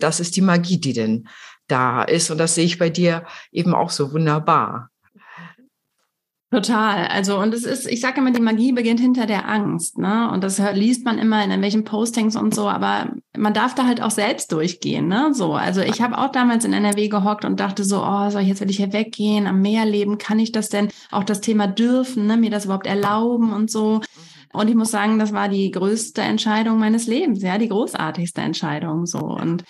Das 0.00 0.18
ist 0.18 0.34
die 0.34 0.40
Magie, 0.40 0.80
die 0.80 0.92
denn 0.92 1.28
da 1.68 2.02
ist. 2.02 2.30
Und 2.30 2.38
das 2.38 2.54
sehe 2.54 2.64
ich 2.64 2.78
bei 2.78 2.90
dir 2.90 3.24
eben 3.52 3.74
auch 3.74 3.90
so 3.90 4.12
wunderbar. 4.12 4.90
Total. 6.54 7.08
Also, 7.08 7.36
und 7.38 7.52
es 7.52 7.64
ist, 7.64 7.90
ich 7.90 8.00
sage 8.00 8.20
immer, 8.20 8.30
die 8.30 8.40
Magie 8.40 8.70
beginnt 8.70 9.00
hinter 9.00 9.26
der 9.26 9.48
Angst, 9.48 9.98
ne? 9.98 10.30
Und 10.30 10.44
das 10.44 10.60
liest 10.74 11.04
man 11.04 11.18
immer 11.18 11.42
in 11.42 11.50
irgendwelchen 11.50 11.82
Postings 11.82 12.36
und 12.36 12.54
so, 12.54 12.68
aber 12.68 13.10
man 13.36 13.52
darf 13.54 13.74
da 13.74 13.86
halt 13.86 14.00
auch 14.00 14.12
selbst 14.12 14.52
durchgehen, 14.52 15.08
ne? 15.08 15.34
So. 15.34 15.54
Also 15.54 15.80
ich 15.80 16.00
habe 16.00 16.16
auch 16.16 16.30
damals 16.30 16.64
in 16.64 16.72
NRW 16.72 17.08
gehockt 17.08 17.44
und 17.44 17.58
dachte 17.58 17.82
so, 17.82 18.04
oh, 18.04 18.30
soll 18.30 18.42
ich 18.42 18.48
jetzt 18.48 18.60
will 18.60 18.70
ich 18.70 18.76
hier 18.76 18.92
weggehen, 18.92 19.48
am 19.48 19.62
Meer 19.62 19.84
leben, 19.84 20.16
kann 20.16 20.38
ich 20.38 20.52
das 20.52 20.68
denn? 20.68 20.90
Auch 21.10 21.24
das 21.24 21.40
Thema 21.40 21.66
dürfen, 21.66 22.28
ne? 22.28 22.36
Mir 22.36 22.50
das 22.50 22.66
überhaupt 22.66 22.86
erlauben 22.86 23.52
und 23.52 23.68
so. 23.68 24.00
Und 24.52 24.68
ich 24.68 24.76
muss 24.76 24.92
sagen, 24.92 25.18
das 25.18 25.32
war 25.32 25.48
die 25.48 25.72
größte 25.72 26.22
Entscheidung 26.22 26.78
meines 26.78 27.08
Lebens, 27.08 27.42
ja, 27.42 27.58
die 27.58 27.68
großartigste 27.68 28.42
Entscheidung, 28.42 29.06
so. 29.06 29.18
Und 29.18 29.64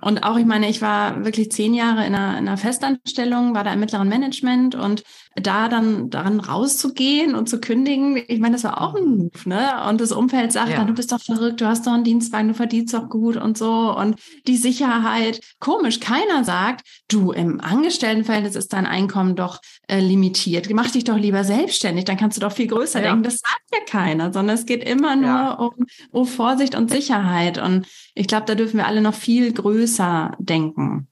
und 0.00 0.22
auch, 0.22 0.36
ich 0.36 0.46
meine, 0.46 0.68
ich 0.68 0.80
war 0.80 1.24
wirklich 1.24 1.50
zehn 1.50 1.74
Jahre 1.74 2.06
in 2.06 2.14
einer, 2.14 2.38
in 2.38 2.46
einer 2.46 2.56
Festanstellung, 2.56 3.54
war 3.54 3.64
da 3.64 3.72
im 3.72 3.80
mittleren 3.80 4.08
Management 4.08 4.74
und 4.74 5.02
da 5.34 5.68
dann 5.68 6.10
daran 6.10 6.40
rauszugehen 6.40 7.34
und 7.34 7.48
zu 7.48 7.60
kündigen, 7.60 8.22
ich 8.28 8.38
meine, 8.38 8.54
das 8.54 8.64
war 8.64 8.80
auch 8.80 8.94
ein 8.94 9.04
Move, 9.04 9.48
ne? 9.48 9.88
Und 9.88 10.00
das 10.00 10.12
Umfeld 10.12 10.52
sagt 10.52 10.70
ja. 10.70 10.76
dann, 10.76 10.86
du 10.86 10.92
bist 10.92 11.12
doch 11.12 11.20
verrückt, 11.20 11.60
du 11.60 11.66
hast 11.66 11.86
doch 11.86 11.92
einen 11.92 12.04
Dienstwagen, 12.04 12.48
du 12.48 12.54
verdienst 12.54 12.92
doch 12.92 13.08
gut 13.08 13.36
und 13.36 13.56
so. 13.56 13.96
Und 13.96 14.20
die 14.46 14.56
Sicherheit, 14.56 15.40
komisch, 15.58 16.00
keiner 16.00 16.44
sagt, 16.44 16.86
du, 17.08 17.32
im 17.32 17.60
Angestelltenverhältnis 17.60 18.56
ist 18.56 18.72
dein 18.72 18.86
Einkommen 18.86 19.34
doch 19.34 19.60
äh, 19.88 20.00
limitiert. 20.00 20.68
Mach 20.70 20.90
dich 20.90 21.04
doch 21.04 21.16
lieber 21.16 21.44
selbstständig, 21.44 22.04
dann 22.04 22.16
kannst 22.18 22.36
du 22.36 22.40
doch 22.40 22.52
viel 22.52 22.66
größer 22.66 23.00
ja. 23.00 23.08
denken. 23.08 23.22
Das 23.22 23.38
sagt 23.38 23.62
ja 23.72 23.78
keiner, 23.86 24.32
sondern 24.32 24.54
es 24.54 24.66
geht 24.66 24.84
immer 24.84 25.16
nur 25.16 25.26
ja. 25.26 25.52
um, 25.52 25.86
um 26.10 26.26
Vorsicht 26.26 26.74
und 26.74 26.90
Sicherheit. 26.90 27.58
Und 27.58 27.86
ich 28.14 28.26
glaube, 28.26 28.44
da 28.46 28.54
dürfen 28.54 28.76
wir 28.76 28.86
alle 28.86 29.00
noch 29.00 29.14
viel 29.14 29.52
größer 29.52 30.36
denken. 30.38 31.08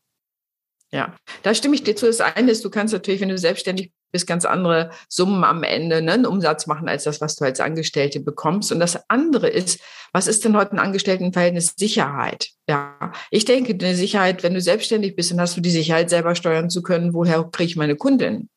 Ja, 0.93 1.15
da 1.43 1.55
stimme 1.55 1.77
ich 1.77 1.85
dir 1.85 1.95
zu. 1.95 2.07
Das 2.07 2.21
eine 2.21 2.51
ist, 2.51 2.65
du 2.65 2.71
kannst 2.71 2.93
natürlich, 2.93 3.21
wenn 3.21 3.29
du 3.29 3.39
selbstständig 3.39 3.93
bist, 4.11 4.27
ganz 4.27 4.45
andere 4.45 4.91
Summen 5.09 5.45
am 5.45 5.63
Ende, 5.63 6.03
ne, 6.03 6.13
einen 6.13 6.27
Umsatz 6.27 6.67
machen, 6.67 6.89
als 6.89 7.05
das, 7.05 7.21
was 7.21 7.37
du 7.37 7.45
als 7.45 7.61
Angestellte 7.61 8.21
bekommst. 8.21 8.73
Und 8.73 8.81
das 8.81 9.09
andere 9.09 9.49
ist, 9.49 9.81
was 10.13 10.27
ist 10.27 10.45
denn 10.45 10.57
heute 10.57 10.73
ein 10.73 10.79
Angestelltenverhältnis 10.79 11.75
Sicherheit? 11.77 12.51
Ja, 12.69 13.13
ich 13.31 13.45
denke, 13.45 13.73
eine 13.73 13.95
Sicherheit, 13.95 14.43
wenn 14.43 14.55
du 14.55 14.61
selbstständig 14.61 15.17
bist, 15.17 15.31
dann 15.31 15.41
hast 15.41 15.57
du 15.57 15.61
die 15.61 15.71
Sicherheit, 15.71 16.11
selber 16.11 16.35
steuern 16.35 16.71
zu 16.71 16.83
können, 16.83 17.15
woher 17.15 17.45
kriege 17.45 17.71
ich 17.71 17.77
meine 17.77 17.97
Kundin? 17.97 18.49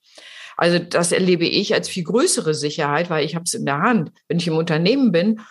Also 0.56 0.78
das 0.80 1.12
erlebe 1.12 1.46
ich 1.46 1.74
als 1.74 1.90
viel 1.90 2.04
größere 2.04 2.54
Sicherheit, 2.54 3.10
weil 3.10 3.26
ich 3.26 3.36
habe 3.36 3.46
es 3.46 3.54
in 3.54 3.66
der 3.66 3.82
Hand. 3.82 4.12
Wenn 4.28 4.38
ich 4.38 4.48
im 4.48 4.58
Unternehmen 4.58 5.12
bin 5.12 5.42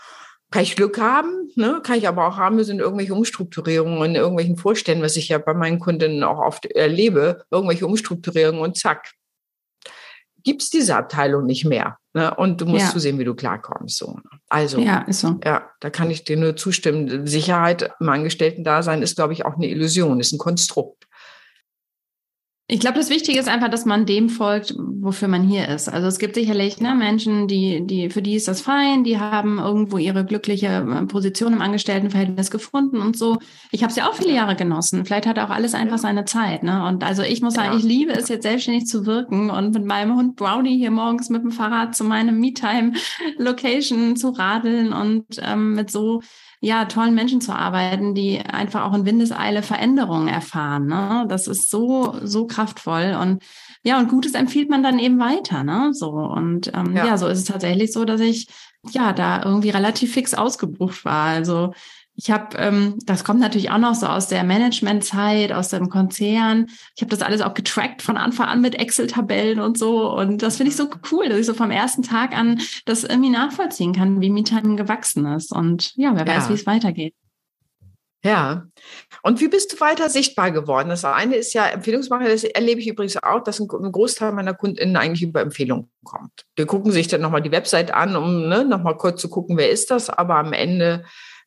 kann 0.52 0.62
ich 0.62 0.76
Glück 0.76 1.00
haben, 1.00 1.50
ne? 1.56 1.80
kann 1.82 1.98
ich 1.98 2.06
aber 2.06 2.28
auch 2.28 2.36
haben, 2.36 2.58
wir 2.58 2.64
sind 2.64 2.78
irgendwelche 2.78 3.14
Umstrukturierungen 3.14 4.10
in 4.10 4.14
irgendwelchen 4.14 4.58
Vorständen, 4.58 5.02
was 5.02 5.16
ich 5.16 5.28
ja 5.28 5.38
bei 5.38 5.54
meinen 5.54 5.78
Kundinnen 5.80 6.22
auch 6.22 6.38
oft 6.38 6.66
erlebe, 6.66 7.44
irgendwelche 7.50 7.86
Umstrukturierungen 7.86 8.60
und 8.60 8.76
zack, 8.76 9.12
gibt's 10.44 10.70
diese 10.70 10.96
Abteilung 10.96 11.46
nicht 11.46 11.64
mehr. 11.64 11.98
Ne? 12.14 12.34
Und 12.34 12.60
du 12.60 12.66
musst 12.66 12.86
ja. 12.86 12.90
zusehen, 12.90 13.18
wie 13.18 13.24
du 13.24 13.34
klarkommst. 13.34 13.96
So. 13.96 14.18
Also, 14.48 14.78
ja, 14.78 15.00
ist 15.02 15.20
so. 15.20 15.38
ja, 15.44 15.70
da 15.80 15.90
kann 15.90 16.10
ich 16.10 16.24
dir 16.24 16.36
nur 16.36 16.56
zustimmen. 16.56 17.26
Sicherheit 17.26 17.90
im 18.00 18.08
Angestellten-Dasein 18.08 19.02
ist, 19.02 19.16
glaube 19.16 19.32
ich, 19.32 19.44
auch 19.44 19.54
eine 19.54 19.68
Illusion, 19.68 20.20
ist 20.20 20.32
ein 20.32 20.38
Konstrukt. 20.38 21.06
Ich 22.68 22.80
glaube, 22.80 22.96
das 22.96 23.10
Wichtige 23.10 23.38
ist 23.38 23.48
einfach, 23.48 23.68
dass 23.68 23.84
man 23.84 24.06
dem 24.06 24.28
folgt, 24.28 24.74
wofür 24.78 25.28
man 25.28 25.42
hier 25.42 25.68
ist. 25.68 25.88
Also 25.88 26.06
es 26.06 26.18
gibt 26.18 26.36
sicherlich 26.36 26.80
ne, 26.80 26.94
Menschen, 26.94 27.48
die, 27.48 27.84
die, 27.84 28.08
für 28.08 28.22
die 28.22 28.36
ist 28.36 28.46
das 28.46 28.62
fein, 28.62 29.04
die 29.04 29.18
haben 29.18 29.58
irgendwo 29.58 29.98
ihre 29.98 30.24
glückliche 30.24 30.68
äh, 30.68 31.06
Position 31.06 31.52
im 31.52 31.60
Angestelltenverhältnis 31.60 32.50
gefunden 32.50 32.98
und 32.98 33.18
so. 33.18 33.38
Ich 33.72 33.82
habe 33.82 33.90
es 33.90 33.96
ja 33.96 34.08
auch 34.08 34.14
viele 34.14 34.32
Jahre 34.32 34.54
genossen. 34.54 35.04
Vielleicht 35.04 35.26
hat 35.26 35.40
auch 35.40 35.50
alles 35.50 35.74
einfach 35.74 35.98
seine 35.98 36.24
Zeit. 36.24 36.62
Ne? 36.62 36.86
Und 36.86 37.04
also 37.04 37.22
ich 37.22 37.42
muss 37.42 37.54
sagen, 37.54 37.76
ich 37.76 37.84
liebe 37.84 38.12
es 38.12 38.28
jetzt 38.28 38.44
selbstständig 38.44 38.86
zu 38.86 39.06
wirken 39.06 39.50
und 39.50 39.74
mit 39.74 39.84
meinem 39.84 40.16
Hund 40.16 40.36
Brownie 40.36 40.78
hier 40.78 40.92
morgens 40.92 41.30
mit 41.30 41.42
dem 41.42 41.50
Fahrrad 41.50 41.96
zu 41.96 42.04
meinem 42.04 42.38
Me-Time-Location 42.38 44.16
zu 44.16 44.30
radeln 44.30 44.92
und 44.92 45.26
ähm, 45.42 45.74
mit 45.74 45.90
so 45.90 46.22
ja, 46.64 46.84
tollen 46.84 47.16
Menschen 47.16 47.40
zu 47.40 47.52
arbeiten, 47.52 48.14
die 48.14 48.38
einfach 48.38 48.84
auch 48.84 48.94
in 48.94 49.04
Windeseile 49.04 49.62
Veränderungen 49.64 50.28
erfahren. 50.28 50.86
Ne? 50.86 51.26
Das 51.28 51.48
ist 51.48 51.68
so, 51.68 52.14
so 52.22 52.46
kraftvoll 52.46 53.18
und 53.20 53.42
ja, 53.82 53.98
und 53.98 54.08
Gutes 54.08 54.34
empfiehlt 54.34 54.70
man 54.70 54.84
dann 54.84 55.00
eben 55.00 55.18
weiter, 55.18 55.64
ne? 55.64 55.92
So. 55.92 56.10
Und 56.10 56.70
ähm, 56.72 56.94
ja. 56.94 57.04
ja, 57.04 57.18
so 57.18 57.26
ist 57.26 57.38
es 57.38 57.44
tatsächlich 57.46 57.92
so, 57.92 58.04
dass 58.04 58.20
ich 58.20 58.46
ja 58.90 59.12
da 59.12 59.42
irgendwie 59.44 59.70
relativ 59.70 60.12
fix 60.12 60.34
ausgebucht 60.34 61.04
war. 61.04 61.26
Also 61.26 61.72
ich 62.14 62.30
habe, 62.30 62.56
ähm, 62.58 62.98
das 63.04 63.24
kommt 63.24 63.40
natürlich 63.40 63.70
auch 63.70 63.78
noch 63.78 63.94
so 63.94 64.06
aus 64.06 64.28
der 64.28 64.44
Managementzeit, 64.44 65.52
aus 65.52 65.70
dem 65.70 65.88
Konzern. 65.88 66.68
Ich 66.94 67.02
habe 67.02 67.10
das 67.10 67.22
alles 67.22 67.40
auch 67.40 67.54
getrackt 67.54 68.02
von 68.02 68.16
Anfang 68.16 68.48
an 68.48 68.60
mit 68.60 68.74
Excel-Tabellen 68.74 69.60
und 69.60 69.78
so. 69.78 70.12
Und 70.12 70.42
das 70.42 70.56
finde 70.56 70.70
ich 70.70 70.76
so 70.76 70.90
cool, 71.10 71.28
dass 71.28 71.38
ich 71.38 71.46
so 71.46 71.54
vom 71.54 71.70
ersten 71.70 72.02
Tag 72.02 72.36
an 72.36 72.60
das 72.84 73.04
irgendwie 73.04 73.30
nachvollziehen 73.30 73.94
kann, 73.94 74.20
wie 74.20 74.30
MeTime 74.30 74.76
gewachsen 74.76 75.24
ist. 75.26 75.52
Und 75.52 75.94
ja, 75.96 76.14
wer 76.14 76.26
ja. 76.26 76.36
weiß, 76.36 76.50
wie 76.50 76.54
es 76.54 76.66
weitergeht. 76.66 77.14
Ja. 78.24 78.68
Und 79.22 79.40
wie 79.40 79.48
bist 79.48 79.72
du 79.72 79.80
weiter 79.80 80.08
sichtbar 80.08 80.52
geworden? 80.52 80.90
Das 80.90 81.04
eine 81.04 81.34
ist 81.34 81.54
ja 81.54 81.66
Empfehlungsmacher, 81.66 82.28
das 82.28 82.44
erlebe 82.44 82.80
ich 82.80 82.86
übrigens 82.86 83.20
auch, 83.20 83.42
dass 83.42 83.58
ein 83.58 83.66
Großteil 83.66 84.32
meiner 84.32 84.54
KundInnen 84.54 84.96
eigentlich 84.96 85.22
über 85.22 85.40
Empfehlungen 85.40 85.90
kommt. 86.04 86.44
Die 86.56 86.66
gucken 86.66 86.92
sich 86.92 87.08
dann 87.08 87.20
nochmal 87.20 87.42
die 87.42 87.50
Website 87.50 87.92
an, 87.92 88.14
um 88.14 88.48
ne, 88.48 88.64
nochmal 88.64 88.96
kurz 88.96 89.20
zu 89.20 89.28
gucken, 89.28 89.56
wer 89.56 89.70
ist 89.70 89.90
das, 89.90 90.08
aber 90.08 90.36
am 90.36 90.52
Ende 90.52 91.04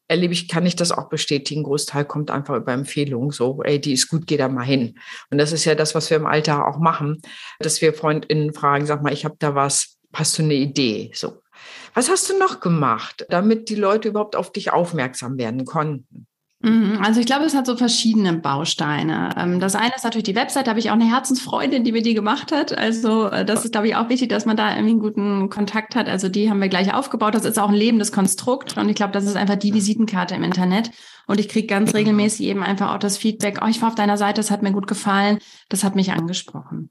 erlebe 0.07 0.33
ich, 0.33 0.47
kann 0.47 0.65
ich 0.65 0.75
das 0.75 0.91
auch 0.91 1.09
bestätigen. 1.09 1.63
Großteil 1.63 2.05
kommt 2.05 2.31
einfach 2.31 2.55
über 2.55 2.74
Empfehlungen. 2.74 3.31
So, 3.31 3.62
ey, 3.63 3.79
die 3.79 3.93
ist 3.93 4.09
gut, 4.09 4.27
geh 4.27 4.38
da 4.38 4.47
mal 4.47 4.63
hin. 4.63 5.00
Und 5.29 5.38
das 5.38 5.51
ist 5.51 5.65
ja 5.65 5.75
das, 5.75 5.95
was 5.95 6.09
wir 6.09 6.17
im 6.17 6.25
Alter 6.25 6.67
auch 6.67 6.77
machen, 6.77 7.21
dass 7.59 7.81
wir 7.81 7.93
FreundInnen 7.93 8.53
fragen, 8.53 8.85
sag 8.85 9.01
mal, 9.01 9.13
ich 9.13 9.25
habe 9.25 9.35
da 9.39 9.55
was, 9.55 9.97
hast 10.13 10.38
du 10.38 10.43
eine 10.43 10.53
Idee? 10.53 11.12
So. 11.13 11.41
Was 11.93 12.09
hast 12.09 12.29
du 12.29 12.38
noch 12.38 12.59
gemacht, 12.59 13.25
damit 13.29 13.69
die 13.69 13.75
Leute 13.75 14.09
überhaupt 14.09 14.35
auf 14.35 14.51
dich 14.51 14.71
aufmerksam 14.71 15.38
werden 15.38 15.65
konnten? 15.65 16.27
Mhm, 16.65 17.00
also 17.03 17.19
ich 17.19 17.27
glaube, 17.27 17.45
es 17.45 17.53
hat 17.53 17.67
so 17.67 17.77
verschiedene 17.77 18.34
Bausteine. 18.34 19.29
Ähm, 19.38 19.60
das 19.60 19.75
eine 19.75 19.93
ist 19.95 20.03
natürlich 20.03 20.24
die 20.24 20.36
Website, 20.36 20.65
da 20.65 20.72
habe 20.72 20.79
ich 20.79 20.89
auch 20.89 20.95
eine 20.95 21.07
Herzensfreundin, 21.07 21.84
die 21.84 21.91
mir 21.91 22.01
die 22.01 22.15
gemacht 22.15 22.51
hat. 22.51 22.75
Also 22.75 23.27
äh, 23.27 23.45
das 23.45 23.65
ist, 23.65 23.72
glaube 23.72 23.88
ich, 23.88 23.95
auch 23.95 24.10
wichtig, 24.10 24.29
dass 24.29 24.48
man 24.48 24.57
da 24.57 24.72
irgendwie 24.72 24.93
einen 24.93 25.00
guten 25.00 25.50
Kontakt 25.50 25.95
hat. 25.95 26.10
Also 26.10 26.27
die 26.27 26.50
haben 26.50 26.60
wir 26.60 26.67
gleich 26.67 26.91
aufgebaut. 26.91 27.36
Das 27.36 27.45
ist 27.45 27.60
auch 27.60 27.69
ein 27.69 27.75
lebendes 27.75 28.12
Konstrukt 28.12 28.77
und 28.77 28.89
ich 28.89 28.95
glaube, 28.95 29.13
das 29.13 29.25
ist 29.25 29.36
einfach 29.36 29.57
die 29.57 29.75
Visitenkarte 29.75 30.34
im 30.34 30.43
Internet. 30.43 30.89
Und 31.27 31.39
ich 31.39 31.50
kriege 31.50 31.67
ganz 31.67 31.93
regelmäßig 31.93 32.48
eben 32.48 32.63
einfach 32.63 32.95
auch 32.95 33.00
das 33.00 33.17
Feedback, 33.17 33.60
oh, 33.62 33.67
ich 33.67 33.81
war 33.84 33.89
auf 33.89 33.95
deiner 33.95 34.17
Seite, 34.17 34.41
das 34.41 34.50
hat 34.50 34.63
mir 34.63 34.72
gut 34.72 34.88
gefallen, 34.88 35.38
das 35.69 35.84
hat 35.84 35.95
mich 35.95 36.13
angesprochen. 36.13 36.89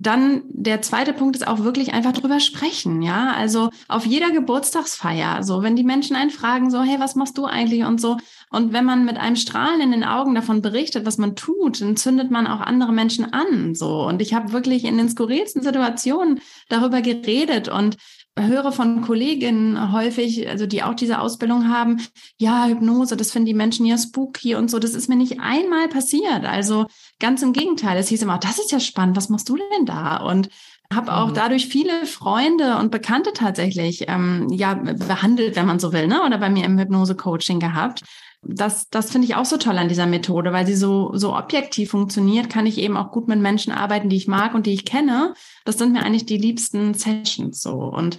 Dann 0.00 0.42
der 0.46 0.80
zweite 0.80 1.12
Punkt 1.12 1.34
ist 1.34 1.46
auch 1.46 1.64
wirklich 1.64 1.92
einfach 1.92 2.12
drüber 2.12 2.38
sprechen, 2.38 3.02
ja. 3.02 3.32
Also 3.36 3.70
auf 3.88 4.06
jeder 4.06 4.30
Geburtstagsfeier, 4.30 5.42
so 5.42 5.62
wenn 5.62 5.74
die 5.74 5.82
Menschen 5.82 6.14
einen 6.14 6.30
fragen, 6.30 6.70
so, 6.70 6.82
hey, 6.82 7.00
was 7.00 7.16
machst 7.16 7.36
du 7.36 7.46
eigentlich 7.46 7.84
und 7.84 8.00
so. 8.00 8.16
Und 8.50 8.72
wenn 8.72 8.84
man 8.84 9.04
mit 9.04 9.16
einem 9.16 9.36
Strahlen 9.36 9.80
in 9.80 9.90
den 9.90 10.04
Augen 10.04 10.34
davon 10.34 10.62
berichtet, 10.62 11.06
was 11.06 11.18
man 11.18 11.36
tut, 11.36 11.80
dann 11.80 11.96
zündet 11.96 12.30
man 12.30 12.46
auch 12.46 12.60
andere 12.60 12.92
Menschen 12.92 13.32
an, 13.32 13.74
so. 13.74 14.06
Und 14.06 14.22
ich 14.22 14.34
habe 14.34 14.52
wirklich 14.52 14.84
in 14.84 14.98
den 14.98 15.08
skurrilsten 15.08 15.62
Situationen 15.62 16.40
darüber 16.68 17.02
geredet 17.02 17.68
und 17.68 17.96
höre 18.38 18.72
von 18.72 19.02
Kolleginnen 19.02 19.92
häufig, 19.92 20.48
also 20.48 20.66
die 20.66 20.82
auch 20.82 20.94
diese 20.94 21.20
Ausbildung 21.20 21.68
haben, 21.68 22.00
ja, 22.38 22.66
Hypnose, 22.66 23.16
das 23.16 23.32
finden 23.32 23.46
die 23.46 23.54
Menschen 23.54 23.86
ja 23.86 23.98
spooky 23.98 24.54
und 24.54 24.70
so. 24.70 24.78
Das 24.78 24.94
ist 24.94 25.08
mir 25.08 25.16
nicht 25.16 25.40
einmal 25.40 25.88
passiert. 25.88 26.44
Also 26.44 26.86
ganz 27.18 27.42
im 27.42 27.52
Gegenteil. 27.52 27.98
Es 27.98 28.08
hieß 28.08 28.22
immer, 28.22 28.38
das 28.38 28.58
ist 28.58 28.72
ja 28.72 28.80
spannend, 28.80 29.16
was 29.16 29.28
machst 29.28 29.48
du 29.48 29.56
denn 29.56 29.86
da? 29.86 30.18
Und 30.18 30.48
habe 30.92 31.14
auch 31.14 31.28
mhm. 31.28 31.34
dadurch 31.34 31.66
viele 31.66 32.06
Freunde 32.06 32.76
und 32.78 32.90
Bekannte 32.90 33.32
tatsächlich 33.34 34.06
ähm, 34.08 34.48
ja 34.50 34.74
behandelt, 34.74 35.54
wenn 35.56 35.66
man 35.66 35.78
so 35.78 35.92
will, 35.92 36.06
ne? 36.06 36.22
Oder 36.24 36.38
bei 36.38 36.48
mir 36.48 36.64
im 36.64 36.78
Hypnose-Coaching 36.78 37.60
gehabt. 37.60 38.02
Das, 38.42 38.88
das 38.88 39.10
finde 39.10 39.26
ich 39.26 39.34
auch 39.34 39.44
so 39.44 39.56
toll 39.56 39.76
an 39.78 39.88
dieser 39.88 40.06
Methode, 40.06 40.52
weil 40.52 40.66
sie 40.66 40.76
so, 40.76 41.10
so 41.14 41.36
objektiv 41.36 41.90
funktioniert, 41.90 42.48
kann 42.48 42.66
ich 42.66 42.78
eben 42.78 42.96
auch 42.96 43.10
gut 43.10 43.28
mit 43.28 43.40
Menschen 43.40 43.72
arbeiten, 43.72 44.08
die 44.08 44.16
ich 44.16 44.28
mag 44.28 44.54
und 44.54 44.66
die 44.66 44.74
ich 44.74 44.84
kenne. 44.84 45.34
Das 45.64 45.78
sind 45.78 45.92
mir 45.92 46.02
eigentlich 46.02 46.26
die 46.26 46.38
liebsten 46.38 46.94
Sessions 46.94 47.60
so. 47.60 47.74
Und 47.74 48.18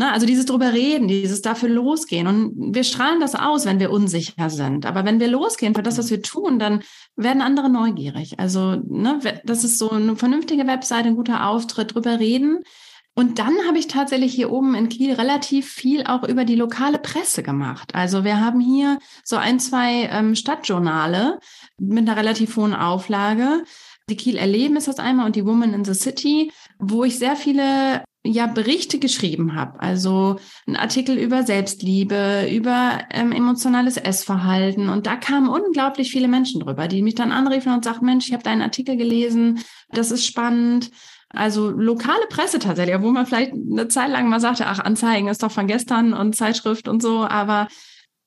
Ne, 0.00 0.10
also 0.10 0.24
dieses 0.24 0.46
drüber 0.46 0.72
reden, 0.72 1.08
dieses 1.08 1.42
dafür 1.42 1.68
losgehen. 1.68 2.26
Und 2.26 2.74
wir 2.74 2.84
strahlen 2.84 3.20
das 3.20 3.34
aus, 3.34 3.66
wenn 3.66 3.80
wir 3.80 3.90
unsicher 3.90 4.48
sind. 4.48 4.86
Aber 4.86 5.04
wenn 5.04 5.20
wir 5.20 5.28
losgehen 5.28 5.74
für 5.74 5.82
das, 5.82 5.98
was 5.98 6.10
wir 6.10 6.22
tun, 6.22 6.58
dann 6.58 6.82
werden 7.16 7.42
andere 7.42 7.68
neugierig. 7.68 8.40
Also 8.40 8.76
ne, 8.76 9.20
das 9.44 9.62
ist 9.62 9.76
so 9.76 9.90
eine 9.90 10.16
vernünftige 10.16 10.66
Webseite, 10.66 11.08
ein 11.08 11.16
guter 11.16 11.46
Auftritt, 11.46 11.94
drüber 11.94 12.18
reden. 12.18 12.60
Und 13.14 13.38
dann 13.38 13.54
habe 13.66 13.78
ich 13.78 13.88
tatsächlich 13.88 14.32
hier 14.32 14.50
oben 14.50 14.74
in 14.74 14.88
Kiel 14.88 15.12
relativ 15.12 15.68
viel 15.68 16.04
auch 16.04 16.22
über 16.22 16.44
die 16.44 16.54
lokale 16.54 16.98
Presse 16.98 17.42
gemacht. 17.42 17.94
Also 17.94 18.24
wir 18.24 18.40
haben 18.40 18.60
hier 18.60 18.98
so 19.24 19.36
ein, 19.36 19.58
zwei 19.60 20.08
ähm, 20.10 20.34
Stadtjournale 20.34 21.38
mit 21.78 22.08
einer 22.08 22.16
relativ 22.16 22.56
hohen 22.56 22.74
Auflage. 22.74 23.64
Die 24.08 24.16
Kiel 24.16 24.36
Erleben 24.36 24.76
ist 24.76 24.88
das 24.88 24.98
einmal 24.98 25.26
und 25.26 25.36
die 25.36 25.44
Woman 25.44 25.74
in 25.74 25.84
the 25.84 25.94
City, 25.94 26.52
wo 26.78 27.04
ich 27.04 27.18
sehr 27.18 27.36
viele 27.36 28.02
ja 28.22 28.46
Berichte 28.46 28.98
geschrieben 28.98 29.54
habe, 29.54 29.80
also 29.80 30.36
ein 30.66 30.76
Artikel 30.76 31.16
über 31.16 31.42
Selbstliebe, 31.42 32.48
über 32.52 33.00
ähm, 33.10 33.32
emotionales 33.32 33.96
Essverhalten 33.96 34.90
und 34.90 35.06
da 35.06 35.16
kamen 35.16 35.48
unglaublich 35.48 36.10
viele 36.10 36.28
Menschen 36.28 36.60
drüber, 36.60 36.86
die 36.86 37.00
mich 37.00 37.14
dann 37.14 37.32
anriefen 37.32 37.72
und 37.72 37.84
sagten, 37.84 38.04
Mensch, 38.04 38.26
ich 38.26 38.34
habe 38.34 38.42
deinen 38.42 38.60
Artikel 38.60 38.96
gelesen, 38.96 39.60
das 39.88 40.10
ist 40.10 40.26
spannend. 40.26 40.90
Also 41.30 41.70
lokale 41.70 42.26
Presse 42.28 42.58
tatsächlich, 42.58 42.96
obwohl 42.96 43.12
man 43.12 43.26
vielleicht 43.26 43.52
eine 43.52 43.88
Zeit 43.88 44.10
lang 44.10 44.28
mal 44.28 44.40
sagte, 44.40 44.66
ach, 44.66 44.80
Anzeigen 44.80 45.28
ist 45.28 45.42
doch 45.42 45.52
von 45.52 45.66
gestern 45.66 46.12
und 46.12 46.34
Zeitschrift 46.34 46.88
und 46.88 47.00
so, 47.00 47.24
aber 47.24 47.68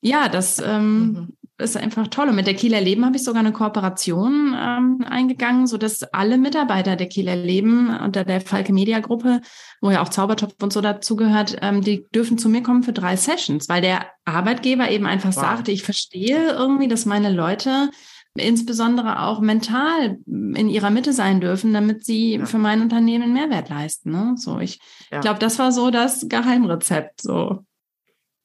ja, 0.02 0.30
das 0.30 0.60
ähm, 0.60 1.12
mhm 1.12 1.28
ist 1.64 1.78
einfach 1.78 2.08
toll. 2.08 2.30
Und 2.30 2.36
mit 2.36 2.48
der 2.48 2.56
Kieler 2.56 2.82
Leben 2.82 3.06
habe 3.06 3.16
ich 3.16 3.24
sogar 3.24 3.42
eine 3.42 3.52
Kooperation 3.52 4.56
ähm, 4.60 5.06
eingegangen, 5.08 5.68
so 5.68 5.78
dass 5.78 6.04
alle 6.04 6.38
Mitarbeiter 6.38 6.96
der 6.96 7.08
Kieler 7.08 7.36
Leben 7.36 7.96
unter 7.96 8.24
der 8.24 8.42
Falke 8.42 8.74
Media 8.74 9.00
Gruppe, 9.00 9.42
wo 9.82 9.92
ja 9.92 10.02
auch 10.02 10.10
Zaubertopf 10.10 10.56
und 10.62 10.74
so 10.74 10.82
dazugehört, 10.82 11.58
ähm, 11.62 11.82
die 11.82 12.08
dürfen 12.14 12.38
zu 12.38 12.50
mir 12.50 12.64
kommen 12.64 12.84
für 12.84 12.94
drei 12.94 13.16
Sessions, 13.16 13.70
weil 13.70 13.82
der 13.82 14.06
Arbeitgeber 14.26 14.90
eben 14.90 15.06
einfach 15.06 15.36
wow. 15.36 15.42
sagte, 15.42 15.72
ich 15.72 15.84
verstehe 15.84 16.52
irgendwie, 16.52 16.88
dass 16.88 17.06
meine 17.06 17.32
Leute 17.32 17.90
insbesondere 18.36 19.22
auch 19.22 19.40
mental 19.40 20.18
in 20.26 20.70
ihrer 20.70 20.90
Mitte 20.90 21.14
sein 21.14 21.40
dürfen, 21.40 21.74
damit 21.74 22.04
sie 22.06 22.36
ja. 22.36 22.46
für 22.46 22.58
mein 22.58 22.82
Unternehmen 22.82 23.34
Mehrwert 23.34 23.70
leisten. 23.70 24.12
Ne? 24.12 24.36
So, 24.38 24.60
ich 24.60 24.80
ja. 25.12 25.20
glaube, 25.20 25.40
das 25.40 25.60
war 25.60 25.72
so 25.72 25.92
das 25.92 26.28
Geheimrezept. 26.28 27.22
So. 27.22 27.64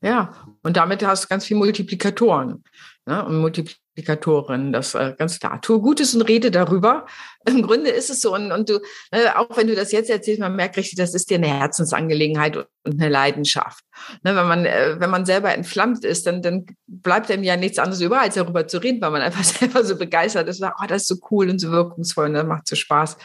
Ja, 0.02 0.32
und 0.62 0.76
damit 0.76 1.04
hast 1.04 1.24
du 1.24 1.28
ganz 1.28 1.46
viele 1.46 1.58
Multiplikatoren 1.58 2.62
ne? 3.08 3.24
und 3.24 3.40
Multiplikatoren, 3.40 4.72
das 4.72 4.94
äh, 4.94 5.14
ganz 5.18 5.40
klar. 5.40 5.60
Tue 5.60 5.80
Gutes 5.80 6.14
und 6.14 6.22
rede 6.22 6.50
darüber. 6.50 7.06
Im 7.48 7.62
Grunde 7.62 7.90
ist 7.90 8.10
es 8.10 8.20
so, 8.20 8.34
und, 8.34 8.52
und 8.52 8.68
du, 8.68 8.80
äh, 9.10 9.30
auch 9.34 9.56
wenn 9.56 9.66
du 9.66 9.74
das 9.74 9.90
jetzt 9.90 10.10
erzählst, 10.10 10.40
man 10.40 10.54
merkt 10.54 10.76
richtig, 10.76 10.98
das 10.98 11.14
ist 11.14 11.30
dir 11.30 11.38
eine 11.38 11.48
Herzensangelegenheit 11.48 12.56
und, 12.56 12.66
und 12.84 13.00
eine 13.00 13.08
Leidenschaft. 13.08 13.82
Ne? 14.22 14.36
Wenn, 14.36 14.46
man, 14.46 14.66
äh, 14.66 14.96
wenn 14.98 15.10
man 15.10 15.24
selber 15.24 15.52
entflammt 15.52 16.04
ist, 16.04 16.26
dann, 16.26 16.42
dann 16.42 16.66
bleibt 16.86 17.30
einem 17.30 17.42
ja 17.42 17.56
nichts 17.56 17.78
anderes 17.78 18.00
über, 18.00 18.20
als 18.20 18.34
darüber 18.34 18.68
zu 18.68 18.78
reden, 18.78 19.00
weil 19.00 19.10
man 19.10 19.22
einfach 19.22 19.44
selber 19.44 19.82
so 19.82 19.96
begeistert 19.96 20.48
ist, 20.48 20.62
oh, 20.62 20.86
das 20.86 21.02
ist 21.02 21.08
so 21.08 21.16
cool 21.30 21.48
und 21.48 21.58
so 21.58 21.70
wirkungsvoll 21.70 22.26
und 22.26 22.34
das 22.34 22.46
macht 22.46 22.68
so 22.68 22.76
Spaß. 22.76 23.16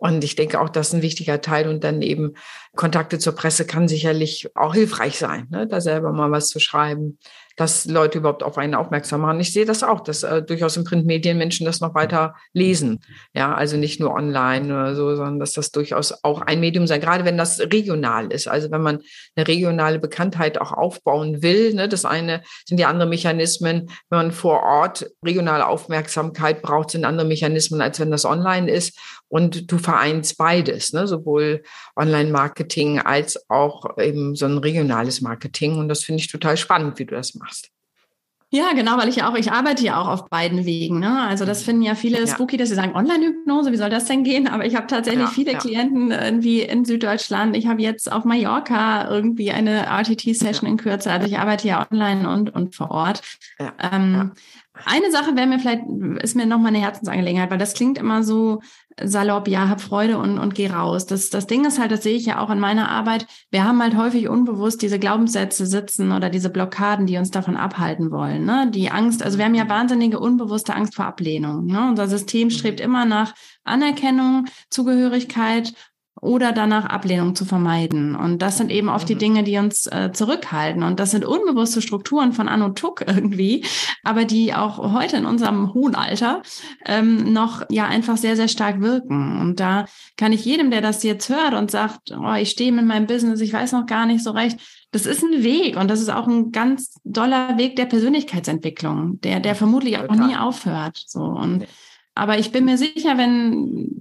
Und 0.00 0.24
ich 0.24 0.34
denke 0.34 0.60
auch, 0.60 0.68
das 0.68 0.88
ist 0.88 0.94
ein 0.94 1.02
wichtiger 1.02 1.40
Teil. 1.40 1.68
Und 1.68 1.84
dann 1.84 2.02
eben 2.02 2.34
Kontakte 2.74 3.18
zur 3.18 3.34
Presse 3.34 3.66
kann 3.66 3.86
sicherlich 3.86 4.48
auch 4.56 4.74
hilfreich 4.74 5.18
sein, 5.18 5.46
ne? 5.50 5.66
da 5.66 5.80
selber 5.80 6.12
mal 6.12 6.30
was 6.30 6.48
zu 6.48 6.58
schreiben, 6.58 7.18
dass 7.56 7.84
Leute 7.84 8.18
überhaupt 8.18 8.42
auf 8.42 8.58
einen 8.58 8.74
aufmerksam 8.74 9.20
machen. 9.20 9.40
Ich 9.40 9.52
sehe 9.52 9.64
das 9.64 9.82
auch, 9.82 10.00
dass 10.00 10.22
äh, 10.22 10.42
durchaus 10.42 10.76
in 10.76 10.84
Printmedien 10.84 11.38
Menschen 11.38 11.64
das 11.64 11.80
noch 11.80 11.94
weiter 11.94 12.34
lesen. 12.52 13.00
Ja, 13.32 13.54
also 13.54 13.76
nicht 13.76 14.00
nur 14.00 14.12
online 14.12 14.66
oder 14.66 14.94
so, 14.96 15.14
sondern 15.14 15.38
dass 15.38 15.52
das 15.52 15.70
durchaus 15.70 16.24
auch 16.24 16.42
ein 16.42 16.60
Medium 16.60 16.86
sein, 16.86 17.00
gerade 17.00 17.24
wenn 17.24 17.38
das 17.38 17.60
regional 17.60 18.32
ist. 18.32 18.48
Also 18.48 18.70
wenn 18.70 18.82
man 18.82 18.98
eine 19.36 19.46
regionale 19.46 20.00
Bekanntheit 20.00 20.60
auch 20.60 20.72
aufbauen 20.72 21.42
will. 21.42 21.74
Ne, 21.74 21.88
das 21.88 22.04
eine 22.04 22.42
sind 22.66 22.78
die 22.78 22.86
anderen 22.86 23.10
Mechanismen. 23.10 23.88
Wenn 24.10 24.18
man 24.18 24.32
vor 24.32 24.62
Ort 24.62 25.06
regionale 25.24 25.66
Aufmerksamkeit 25.66 26.60
braucht, 26.60 26.90
sind 26.90 27.04
andere 27.04 27.26
Mechanismen, 27.26 27.80
als 27.80 28.00
wenn 28.00 28.10
das 28.10 28.24
online 28.24 28.70
ist. 28.70 28.98
Und 29.28 29.70
du 29.70 29.78
vereinst 29.78 30.38
beides, 30.38 30.92
ne, 30.92 31.06
sowohl 31.06 31.62
Online-Marketing 31.96 33.00
als 33.00 33.48
auch 33.48 33.98
eben 33.98 34.34
so 34.34 34.46
ein 34.46 34.58
regionales 34.58 35.20
Marketing. 35.20 35.78
Und 35.78 35.88
das 35.88 36.02
finde 36.02 36.20
ich 36.20 36.30
total 36.30 36.56
spannend, 36.56 36.98
wie 36.98 37.04
du 37.04 37.14
das 37.14 37.34
machst 37.34 37.43
machst. 37.44 37.70
Ja, 38.54 38.72
genau, 38.72 38.96
weil 38.98 39.08
ich 39.08 39.16
ja 39.16 39.28
auch, 39.28 39.34
ich 39.34 39.50
arbeite 39.50 39.82
ja 39.82 40.00
auch 40.00 40.06
auf 40.06 40.28
beiden 40.28 40.64
Wegen. 40.64 41.00
Ne? 41.00 41.22
Also 41.22 41.44
das 41.44 41.62
mhm. 41.62 41.64
finden 41.64 41.82
ja 41.82 41.96
viele 41.96 42.20
ja. 42.20 42.26
spooky, 42.28 42.56
dass 42.56 42.68
sie 42.68 42.76
sagen, 42.76 42.94
Online-Hypnose, 42.94 43.72
wie 43.72 43.76
soll 43.76 43.90
das 43.90 44.04
denn 44.04 44.22
gehen? 44.22 44.46
Aber 44.46 44.64
ich 44.64 44.76
habe 44.76 44.86
tatsächlich 44.86 45.24
ja, 45.24 45.30
viele 45.30 45.52
ja. 45.54 45.58
Klienten 45.58 46.12
irgendwie 46.12 46.60
in 46.60 46.84
Süddeutschland. 46.84 47.56
Ich 47.56 47.66
habe 47.66 47.82
jetzt 47.82 48.12
auf 48.12 48.24
Mallorca 48.24 49.10
irgendwie 49.10 49.50
eine 49.50 49.86
RTT-Session 49.86 50.68
in 50.68 50.76
Kürze. 50.76 51.10
Also 51.10 51.26
ich 51.26 51.36
arbeite 51.36 51.66
ja 51.66 51.84
online 51.90 52.30
und, 52.30 52.54
und 52.54 52.76
vor 52.76 52.92
Ort. 52.92 53.22
Ähm, 53.58 54.30
eine 54.84 55.10
Sache 55.10 55.34
wäre 55.34 55.48
mir 55.48 55.58
vielleicht, 55.58 55.82
ist 56.22 56.36
mir 56.36 56.46
nochmal 56.46 56.68
eine 56.68 56.80
Herzensangelegenheit, 56.80 57.50
weil 57.50 57.58
das 57.58 57.74
klingt 57.74 57.98
immer 57.98 58.22
so 58.22 58.60
salopp, 59.02 59.48
ja, 59.48 59.68
hab 59.68 59.80
Freude 59.80 60.18
und, 60.18 60.38
und 60.38 60.54
geh 60.54 60.68
raus. 60.68 61.06
Das, 61.06 61.30
das 61.30 61.46
Ding 61.46 61.64
ist 61.64 61.78
halt, 61.78 61.90
das 61.90 62.02
sehe 62.02 62.16
ich 62.16 62.26
ja 62.26 62.40
auch 62.40 62.50
in 62.50 62.60
meiner 62.60 62.90
Arbeit, 62.90 63.26
wir 63.50 63.64
haben 63.64 63.82
halt 63.82 63.96
häufig 63.96 64.28
unbewusst 64.28 64.82
diese 64.82 64.98
Glaubenssätze 64.98 65.66
sitzen 65.66 66.12
oder 66.12 66.30
diese 66.30 66.50
Blockaden, 66.50 67.06
die 67.06 67.18
uns 67.18 67.30
davon 67.30 67.56
abhalten 67.56 68.10
wollen. 68.10 68.44
Ne? 68.44 68.70
Die 68.70 68.90
Angst, 68.90 69.22
also 69.22 69.38
wir 69.38 69.44
haben 69.44 69.54
ja 69.54 69.68
wahnsinnige 69.68 70.18
unbewusste 70.20 70.74
Angst 70.74 70.94
vor 70.94 71.06
Ablehnung. 71.06 71.66
Ne? 71.66 71.88
Unser 71.88 72.08
System 72.08 72.50
strebt 72.50 72.80
mhm. 72.80 72.84
immer 72.84 73.04
nach 73.04 73.34
Anerkennung, 73.64 74.46
Zugehörigkeit 74.70 75.72
oder 76.24 76.52
danach 76.52 76.86
Ablehnung 76.86 77.34
zu 77.34 77.44
vermeiden. 77.44 78.16
Und 78.16 78.40
das 78.40 78.56
sind 78.56 78.70
eben 78.70 78.88
oft 78.88 79.08
die 79.08 79.14
mhm. 79.14 79.18
Dinge, 79.20 79.44
die 79.44 79.58
uns 79.58 79.86
äh, 79.86 80.10
zurückhalten. 80.12 80.82
Und 80.82 80.98
das 80.98 81.10
sind 81.10 81.24
unbewusste 81.24 81.82
Strukturen 81.82 82.32
von 82.32 82.48
Anno 82.48 82.70
Tuck 82.70 83.04
irgendwie, 83.06 83.64
aber 84.02 84.24
die 84.24 84.54
auch 84.54 84.92
heute 84.92 85.18
in 85.18 85.26
unserem 85.26 85.74
hohen 85.74 85.94
Alter 85.94 86.42
ähm, 86.86 87.32
noch 87.32 87.62
ja 87.70 87.84
einfach 87.86 88.16
sehr, 88.16 88.36
sehr 88.36 88.48
stark 88.48 88.80
wirken. 88.80 89.40
Und 89.40 89.60
da 89.60 89.84
kann 90.16 90.32
ich 90.32 90.44
jedem, 90.44 90.70
der 90.70 90.80
das 90.80 91.02
jetzt 91.02 91.28
hört 91.28 91.52
und 91.52 91.70
sagt, 91.70 92.10
oh, 92.10 92.34
ich 92.34 92.50
stehe 92.50 92.72
mit 92.72 92.86
meinem 92.86 93.06
Business, 93.06 93.40
ich 93.40 93.52
weiß 93.52 93.72
noch 93.72 93.86
gar 93.86 94.06
nicht 94.06 94.24
so 94.24 94.30
recht, 94.30 94.58
das 94.92 95.06
ist 95.06 95.22
ein 95.22 95.42
Weg 95.42 95.76
und 95.76 95.90
das 95.90 96.00
ist 96.00 96.10
auch 96.10 96.26
ein 96.26 96.52
ganz 96.52 96.94
doller 97.04 97.58
Weg 97.58 97.76
der 97.76 97.86
Persönlichkeitsentwicklung, 97.86 99.20
der, 99.20 99.40
der 99.40 99.54
vermutlich 99.54 99.98
auch 99.98 100.14
nie 100.14 100.36
aufhört. 100.36 101.02
So 101.06 101.20
und 101.20 101.66
aber 102.14 102.38
ich 102.38 102.52
bin 102.52 102.64
mir 102.64 102.78
sicher, 102.78 103.18
wenn 103.18 104.00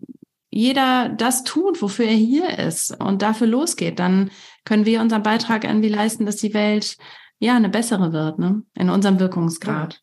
jeder 0.53 1.09
das 1.09 1.43
tut, 1.43 1.81
wofür 1.81 2.05
er 2.05 2.15
hier 2.15 2.59
ist 2.59 2.99
und 3.01 3.21
dafür 3.21 3.47
losgeht, 3.47 3.99
dann 3.99 4.29
können 4.65 4.85
wir 4.85 5.01
unseren 5.01 5.23
Beitrag 5.23 5.63
irgendwie 5.63 5.89
leisten, 5.89 6.25
dass 6.25 6.37
die 6.37 6.53
Welt 6.53 6.97
ja 7.39 7.55
eine 7.55 7.69
bessere 7.69 8.13
wird, 8.13 8.39
ne? 8.39 8.63
In 8.75 8.89
unserem 8.89 9.19
Wirkungsgrad. 9.19 10.01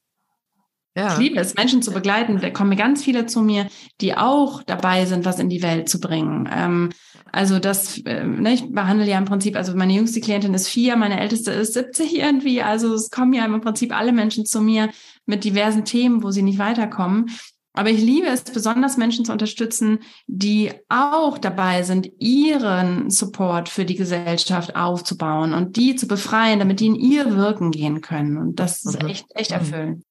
Ja. 0.96 1.12
Ich 1.12 1.18
liebe 1.18 1.38
es, 1.38 1.54
Menschen 1.54 1.82
zu 1.82 1.92
begleiten. 1.92 2.40
Da 2.40 2.50
kommen 2.50 2.76
ganz 2.76 3.04
viele 3.04 3.26
zu 3.26 3.42
mir, 3.42 3.68
die 4.00 4.16
auch 4.16 4.64
dabei 4.64 5.06
sind, 5.06 5.24
was 5.24 5.38
in 5.38 5.48
die 5.48 5.62
Welt 5.62 5.88
zu 5.88 6.00
bringen. 6.00 6.48
Ähm, 6.52 6.90
also 7.30 7.60
das, 7.60 7.98
äh, 7.98 8.24
ne, 8.24 8.54
ich 8.54 8.72
behandle 8.72 9.06
ja 9.06 9.16
im 9.16 9.24
Prinzip, 9.24 9.54
also 9.54 9.74
meine 9.76 9.92
jüngste 9.92 10.20
Klientin 10.20 10.52
ist 10.52 10.66
vier, 10.66 10.96
meine 10.96 11.20
älteste 11.20 11.52
ist 11.52 11.74
70 11.74 12.18
irgendwie. 12.18 12.60
Also 12.60 12.92
es 12.92 13.10
kommen 13.10 13.32
ja 13.32 13.44
im 13.44 13.60
Prinzip 13.60 13.96
alle 13.96 14.12
Menschen 14.12 14.44
zu 14.46 14.60
mir 14.60 14.90
mit 15.26 15.44
diversen 15.44 15.84
Themen, 15.84 16.24
wo 16.24 16.32
sie 16.32 16.42
nicht 16.42 16.58
weiterkommen. 16.58 17.30
Aber 17.72 17.90
ich 17.90 18.00
liebe 18.00 18.26
es 18.26 18.42
besonders, 18.42 18.96
Menschen 18.96 19.24
zu 19.24 19.32
unterstützen, 19.32 20.00
die 20.26 20.72
auch 20.88 21.38
dabei 21.38 21.82
sind, 21.84 22.10
ihren 22.18 23.10
Support 23.10 23.68
für 23.68 23.84
die 23.84 23.94
Gesellschaft 23.94 24.74
aufzubauen 24.74 25.54
und 25.54 25.76
die 25.76 25.94
zu 25.94 26.08
befreien, 26.08 26.58
damit 26.58 26.80
die 26.80 26.86
in 26.86 26.96
ihr 26.96 27.36
Wirken 27.36 27.70
gehen 27.70 28.00
können. 28.00 28.38
Und 28.38 28.58
das 28.58 28.84
ist 28.84 29.00
mhm. 29.00 29.08
echt, 29.08 29.26
echt 29.34 29.50
mhm. 29.50 29.56
erfüllend. 29.56 30.04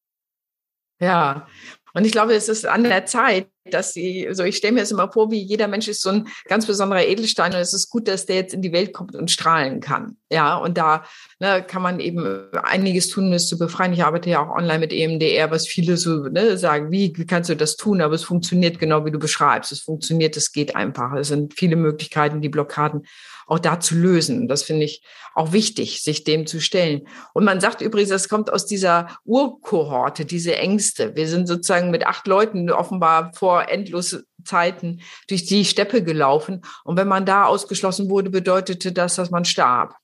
Ja, 1.02 1.48
und 1.94 2.06
ich 2.06 2.12
glaube, 2.12 2.34
es 2.34 2.50
ist 2.50 2.66
an 2.66 2.84
der 2.84 3.06
Zeit, 3.06 3.48
dass 3.72 3.94
sie, 3.94 4.28
so 4.32 4.44
ich 4.44 4.58
stelle 4.58 4.74
mir 4.74 4.80
das 4.82 4.92
immer 4.92 5.12
vor, 5.12 5.32
wie 5.32 5.42
jeder 5.42 5.68
Mensch 5.68 5.88
ist 5.88 6.02
so 6.02 6.10
ein 6.10 6.28
ganz 6.48 6.66
besonderer 6.66 7.06
Edelstein 7.06 7.54
und 7.54 7.60
es 7.60 7.74
ist 7.74 7.90
gut, 7.90 8.08
dass 8.08 8.26
der 8.26 8.38
jetzt 8.38 8.54
in 8.54 8.62
die 8.62 8.72
Welt 8.72 8.94
kommt 8.94 9.16
und 9.16 9.30
strahlen 9.30 9.80
kann. 9.80 10.18
Ja, 10.32 10.56
und 10.56 10.78
da 10.78 11.04
ne, 11.40 11.64
kann 11.66 11.82
man 11.82 12.00
eben 12.00 12.52
einiges 12.64 13.10
tun, 13.10 13.28
um 13.28 13.34
es 13.34 13.48
zu 13.48 13.58
befreien. 13.58 13.94
Ich 13.94 14.04
arbeite 14.04 14.30
ja 14.30 14.42
auch 14.42 14.56
online 14.56 14.80
mit 14.80 14.94
EMDR, 14.94 15.52
was 15.52 15.68
viele 15.68 15.98
so 15.98 16.24
ne, 16.24 16.58
sagen, 16.58 16.92
wie, 16.92 17.14
wie 17.16 17.26
kannst 17.26 17.50
du 17.50 17.56
das 17.56 17.76
tun? 17.76 18.02
Aber 18.02 18.16
es 18.16 18.24
funktioniert 18.24 18.80
genau, 18.80 19.06
wie 19.06 19.12
du 19.12 19.20
beschreibst. 19.20 19.72
Es 19.72 19.82
funktioniert, 19.82 20.38
es 20.38 20.52
geht 20.52 20.76
einfach. 20.76 21.14
Es 21.14 21.30
sind 21.30 21.54
viele 21.54 21.76
Möglichkeiten, 21.76 22.42
die 22.42 22.50
Blockaden 22.50 23.06
auch 23.50 23.60
da 23.60 23.80
zu 23.80 23.96
lösen. 23.96 24.48
Das 24.48 24.64
finde 24.64 24.86
ich 24.86 25.04
auch 25.34 25.52
wichtig, 25.52 26.04
sich 26.04 26.24
dem 26.24 26.46
zu 26.46 26.60
stellen. 26.60 27.08
Und 27.34 27.44
man 27.44 27.60
sagt 27.60 27.82
übrigens, 27.82 28.10
das 28.10 28.30
kommt 28.30 28.52
aus 28.52 28.66
dieser 28.66 29.18
Urkohorte, 29.26 30.26
diese 30.26 30.56
Ängste. 30.56 31.16
Wir 31.16 31.28
sind 31.28 31.48
sozusagen 31.48 31.92
mit 31.92 32.06
acht 32.06 32.28
Leuten 32.28 32.70
offenbar 32.70 33.32
vor 33.34 33.68
endlose 33.70 34.26
Zeiten 34.46 35.02
durch 35.28 35.46
die 35.46 35.66
Steppe 35.66 36.04
gelaufen. 36.04 36.62
Und 36.84 36.98
wenn 36.98 37.08
man 37.08 37.26
da 37.26 37.46
ausgeschlossen 37.46 38.10
wurde, 38.10 38.30
bedeutete 38.30 38.92
das, 38.92 39.16
dass 39.16 39.32
man 39.32 39.46
starb. 39.46 39.96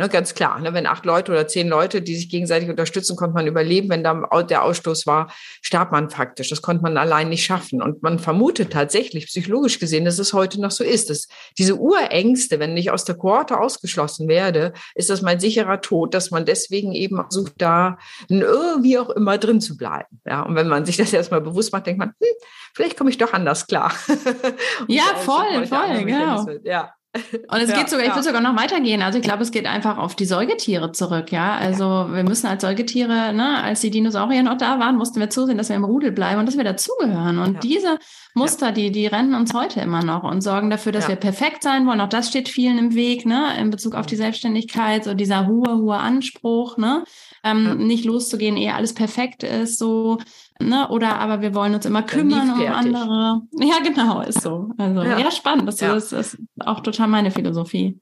Ne, 0.00 0.08
ganz 0.08 0.32
klar, 0.32 0.58
ne, 0.60 0.72
wenn 0.72 0.86
acht 0.86 1.04
Leute 1.04 1.30
oder 1.30 1.46
zehn 1.46 1.68
Leute, 1.68 2.00
die 2.00 2.16
sich 2.16 2.30
gegenseitig 2.30 2.70
unterstützen, 2.70 3.16
konnte 3.16 3.34
man 3.34 3.46
überleben. 3.46 3.90
Wenn 3.90 4.02
da 4.02 4.14
der 4.44 4.62
Ausstoß 4.62 5.06
war, 5.06 5.30
starb 5.60 5.92
man 5.92 6.08
faktisch. 6.08 6.48
Das 6.48 6.62
konnte 6.62 6.82
man 6.82 6.96
allein 6.96 7.28
nicht 7.28 7.44
schaffen. 7.44 7.82
Und 7.82 8.02
man 8.02 8.18
vermutet 8.18 8.72
tatsächlich, 8.72 9.26
psychologisch 9.26 9.78
gesehen, 9.78 10.06
dass 10.06 10.18
es 10.18 10.32
heute 10.32 10.58
noch 10.58 10.70
so 10.70 10.84
ist. 10.84 11.10
Dass 11.10 11.28
diese 11.58 11.76
Urängste, 11.76 12.58
wenn 12.58 12.78
ich 12.78 12.90
aus 12.90 13.04
der 13.04 13.14
Kohorte 13.14 13.60
ausgeschlossen 13.60 14.26
werde, 14.26 14.72
ist 14.94 15.10
das 15.10 15.20
mein 15.20 15.38
sicherer 15.38 15.82
Tod, 15.82 16.14
dass 16.14 16.30
man 16.30 16.46
deswegen 16.46 16.92
eben 16.92 17.16
versucht, 17.16 17.52
da 17.58 17.98
irgendwie 18.30 18.98
auch 18.98 19.10
immer 19.10 19.36
drin 19.36 19.60
zu 19.60 19.76
bleiben. 19.76 20.22
Ja, 20.24 20.40
und 20.44 20.54
wenn 20.54 20.68
man 20.68 20.86
sich 20.86 20.96
das 20.96 21.12
erstmal 21.12 21.42
bewusst 21.42 21.74
macht, 21.74 21.86
denkt 21.86 21.98
man, 21.98 22.08
hm, 22.08 22.36
vielleicht 22.74 22.96
komme 22.96 23.10
ich 23.10 23.18
doch 23.18 23.34
anders 23.34 23.66
klar. 23.66 23.92
ja, 24.88 25.02
voll, 25.16 25.66
voll, 25.66 26.04
genau. 26.06 26.46
Ja. 26.64 26.94
Und 27.12 27.60
es 27.60 27.70
ja, 27.70 27.76
geht 27.76 27.88
sogar, 27.88 28.04
ja. 28.04 28.10
ich 28.10 28.14
würde 28.14 28.28
sogar 28.28 28.40
noch 28.40 28.56
weitergehen. 28.56 29.02
Also 29.02 29.18
ich 29.18 29.24
glaube, 29.24 29.42
es 29.42 29.50
geht 29.50 29.66
einfach 29.66 29.98
auf 29.98 30.14
die 30.14 30.26
Säugetiere 30.26 30.92
zurück, 30.92 31.32
ja. 31.32 31.56
Also 31.56 31.84
ja. 31.84 32.14
wir 32.14 32.22
müssen 32.22 32.46
als 32.46 32.62
Säugetiere, 32.62 33.32
ne, 33.32 33.60
als 33.62 33.80
die 33.80 33.90
Dinosaurier 33.90 34.44
noch 34.44 34.56
da 34.56 34.78
waren, 34.78 34.96
mussten 34.96 35.18
wir 35.18 35.28
zusehen, 35.28 35.58
dass 35.58 35.70
wir 35.70 35.76
im 35.76 35.84
Rudel 35.84 36.12
bleiben 36.12 36.38
und 36.38 36.46
dass 36.46 36.56
wir 36.56 36.62
dazugehören. 36.62 37.38
Und 37.38 37.64
diese 37.64 37.98
Muster, 38.34 38.70
die, 38.70 38.92
die 38.92 39.08
rennen 39.08 39.34
uns 39.34 39.52
heute 39.54 39.80
immer 39.80 40.04
noch 40.04 40.22
und 40.22 40.40
sorgen 40.40 40.70
dafür, 40.70 40.92
dass 40.92 41.08
wir 41.08 41.16
perfekt 41.16 41.64
sein 41.64 41.84
wollen. 41.86 42.00
Auch 42.00 42.08
das 42.08 42.28
steht 42.28 42.48
vielen 42.48 42.78
im 42.78 42.94
Weg, 42.94 43.26
ne, 43.26 43.58
in 43.58 43.70
Bezug 43.70 43.96
auf 43.96 44.06
die 44.06 44.16
Selbstständigkeit, 44.16 45.02
so 45.02 45.14
dieser 45.14 45.48
hohe, 45.48 45.78
hohe 45.78 45.96
Anspruch, 45.96 46.76
ne, 46.76 47.02
ähm, 47.42 47.86
nicht 47.88 48.04
loszugehen, 48.04 48.56
ehe 48.56 48.74
alles 48.74 48.94
perfekt 48.94 49.42
ist, 49.42 49.78
so 49.78 50.18
Ne? 50.60 50.88
Oder 50.88 51.18
aber 51.18 51.40
wir 51.40 51.54
wollen 51.54 51.74
uns 51.74 51.86
immer 51.86 52.02
kümmern 52.02 52.50
um 52.50 52.66
andere. 52.66 53.42
Ja, 53.52 53.78
genau, 53.82 54.20
ist 54.20 54.42
so. 54.42 54.70
Also 54.76 55.02
ja, 55.02 55.18
ja 55.18 55.30
spannend. 55.30 55.66
Das, 55.68 55.80
ja. 55.80 55.94
ist, 55.94 56.12
ist 56.12 56.38
auch 56.60 56.80
total 56.80 57.08
meine 57.08 57.30
Philosophie. 57.30 58.00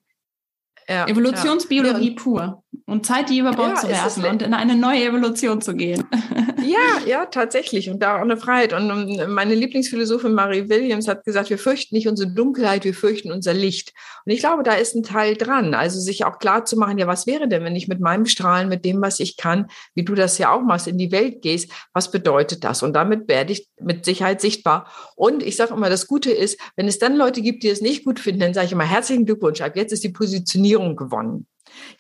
Ja, 0.89 1.07
Evolutionsbiologie 1.07 2.13
pur. 2.13 2.63
Und 2.87 3.05
Zeit, 3.05 3.29
die 3.29 3.39
über 3.39 3.53
Bord 3.53 3.79
zu 3.79 3.89
werfen 3.89 4.25
und 4.25 4.43
in 4.43 4.55
eine 4.55 4.75
neue 4.75 5.05
Evolution 5.05 5.61
zu 5.61 5.75
gehen. 5.75 6.05
ja, 6.63 7.07
ja, 7.07 7.27
tatsächlich. 7.27 7.91
Und 7.91 8.03
da 8.03 8.17
auch 8.17 8.23
eine 8.23 8.37
Freiheit. 8.37 8.73
Und 8.73 9.29
meine 9.29 9.55
Lieblingsphilosophin 9.55 10.35
Marie 10.35 10.69
Williams 10.69 11.09
hat 11.09 11.25
gesagt, 11.25 11.51
wir 11.51 11.59
fürchten 11.59 11.95
nicht 11.95 12.09
unsere 12.09 12.31
Dunkelheit, 12.31 12.85
wir 12.85 12.95
fürchten 12.95 13.33
unser 13.33 13.55
Licht. 13.55 13.93
Und 14.25 14.33
ich 14.33 14.41
glaube, 14.41 14.63
da 14.63 14.75
ist 14.75 14.95
ein 14.95 15.03
Teil 15.03 15.37
dran. 15.37 15.75
Also 15.75 16.01
sich 16.01 16.25
auch 16.25 16.39
klar 16.39 16.65
zu 16.65 16.77
machen, 16.77 16.99
ja, 16.99 17.07
was 17.07 17.27
wäre 17.27 17.49
denn, 17.49 17.65
wenn 17.65 17.77
ich 17.77 17.89
mit 17.89 18.01
meinem 18.01 18.27
Strahlen, 18.27 18.69
mit 18.69 18.85
dem, 18.85 19.01
was 19.01 19.21
ich 19.21 19.37
kann, 19.37 19.67
wie 19.95 20.05
du 20.05 20.15
das 20.15 20.39
ja 20.39 20.53
auch 20.53 20.63
machst, 20.63 20.89
in 20.89 20.99
die 20.99 21.13
Welt 21.13 21.43
gehst, 21.43 21.71
was 21.93 22.11
bedeutet 22.11 22.65
das? 22.65 22.83
Und 22.83 22.95
damit 22.95 23.29
werde 23.29 23.53
ich 23.53 23.69
mit 23.81 24.05
Sicherheit 24.05 24.41
sichtbar. 24.41 24.91
Und 25.17 25.43
ich 25.43 25.57
sage 25.57 25.75
immer, 25.75 25.91
das 25.91 26.07
Gute 26.07 26.31
ist, 26.31 26.61
wenn 26.77 26.89
es 26.89 26.99
dann 26.99 27.17
Leute 27.17 27.43
gibt, 27.43 27.63
die 27.63 27.69
es 27.69 27.81
nicht 27.81 28.05
gut 28.05 28.21
finden, 28.21 28.41
dann 28.41 28.55
sage 28.55 28.67
ich 28.67 28.73
immer 28.73 28.85
herzlichen 28.85 29.27
Glückwunsch. 29.27 29.61
Ab 29.61 29.77
jetzt 29.77 29.93
ist 29.93 30.05
die 30.05 30.09
Positionierung 30.09 30.97
gewonnen. 30.97 31.47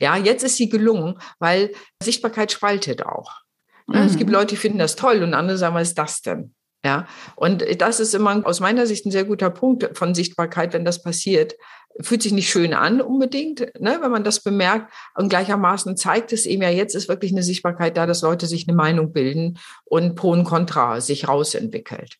Ja, 0.00 0.16
jetzt 0.16 0.42
ist 0.44 0.56
sie 0.56 0.68
gelungen, 0.68 1.18
weil 1.38 1.72
Sichtbarkeit 2.02 2.52
spaltet 2.52 3.04
auch. 3.04 3.42
Mhm. 3.88 3.96
Es 3.96 4.16
gibt 4.16 4.28
mhm. 4.28 4.34
Leute, 4.34 4.48
die 4.48 4.56
finden 4.56 4.78
das 4.78 4.96
toll 4.96 5.22
und 5.22 5.34
andere 5.34 5.58
sagen, 5.58 5.74
was 5.74 5.88
ist 5.88 5.98
das 5.98 6.22
denn? 6.22 6.54
Ja, 6.84 7.08
und 7.34 7.64
das 7.80 7.98
ist 7.98 8.14
immer 8.14 8.46
aus 8.46 8.60
meiner 8.60 8.86
Sicht 8.86 9.04
ein 9.04 9.10
sehr 9.10 9.24
guter 9.24 9.50
Punkt 9.50 9.98
von 9.98 10.14
Sichtbarkeit, 10.14 10.72
wenn 10.72 10.84
das 10.84 11.02
passiert. 11.02 11.54
Fühlt 12.00 12.22
sich 12.22 12.30
nicht 12.30 12.48
schön 12.48 12.72
an 12.72 13.00
unbedingt, 13.00 13.60
ne, 13.80 13.98
wenn 14.00 14.12
man 14.12 14.22
das 14.22 14.44
bemerkt. 14.44 14.92
Und 15.16 15.28
gleichermaßen 15.28 15.96
zeigt 15.96 16.32
es 16.32 16.46
eben 16.46 16.62
ja, 16.62 16.70
jetzt 16.70 16.94
ist 16.94 17.08
wirklich 17.08 17.32
eine 17.32 17.42
Sichtbarkeit 17.42 17.96
da, 17.96 18.06
dass 18.06 18.22
Leute 18.22 18.46
sich 18.46 18.68
eine 18.68 18.76
Meinung 18.76 19.12
bilden 19.12 19.58
und 19.84 20.14
Pro 20.14 20.30
und 20.30 20.44
Contra 20.44 21.00
sich 21.00 21.26
rausentwickelt. 21.26 22.18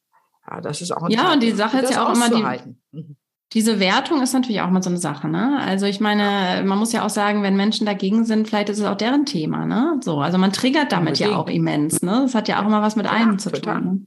Ja, 0.51 0.61
das 0.61 0.81
ist 0.81 0.91
auch 0.91 1.03
ein 1.03 1.13
Ja, 1.13 1.25
Teil, 1.25 1.35
und 1.35 1.43
die 1.45 1.53
Sache 1.53 1.79
ist 1.79 1.93
ja 1.93 2.09
auch 2.09 2.15
immer 2.15 2.29
die. 2.29 3.05
Diese 3.55 3.81
Wertung 3.81 4.21
ist 4.21 4.35
natürlich 4.35 4.61
auch 4.61 4.69
mal 4.69 4.83
so 4.83 4.91
eine 4.91 4.99
Sache, 4.99 5.27
ne? 5.27 5.59
Also 5.61 5.87
ich 5.87 6.01
meine, 6.01 6.63
man 6.65 6.79
muss 6.79 6.93
ja 6.93 7.05
auch 7.05 7.11
sagen, 7.11 7.43
wenn 7.43 7.57
Menschen 7.57 7.87
dagegen 7.87 8.27
sind, 8.27 8.47
vielleicht 8.47 8.69
ist 8.69 8.79
es 8.79 8.85
auch 8.85 8.97
deren 8.97 9.25
Thema, 9.25 9.65
ne? 9.65 9.99
So, 10.03 10.21
also 10.21 10.37
man 10.37 10.53
triggert 10.53 10.93
damit 10.93 11.19
ja, 11.19 11.31
ja 11.31 11.37
auch 11.37 11.49
immens, 11.49 12.03
ne? 12.03 12.21
Das 12.25 12.35
hat 12.35 12.49
ja 12.49 12.61
auch 12.61 12.67
immer 12.67 12.83
was 12.83 12.95
mit 12.95 13.07
ja, 13.07 13.13
einem 13.13 13.39
zu 13.39 13.51
total. 13.51 13.81
tun. 13.81 13.85
Ne? 13.85 14.07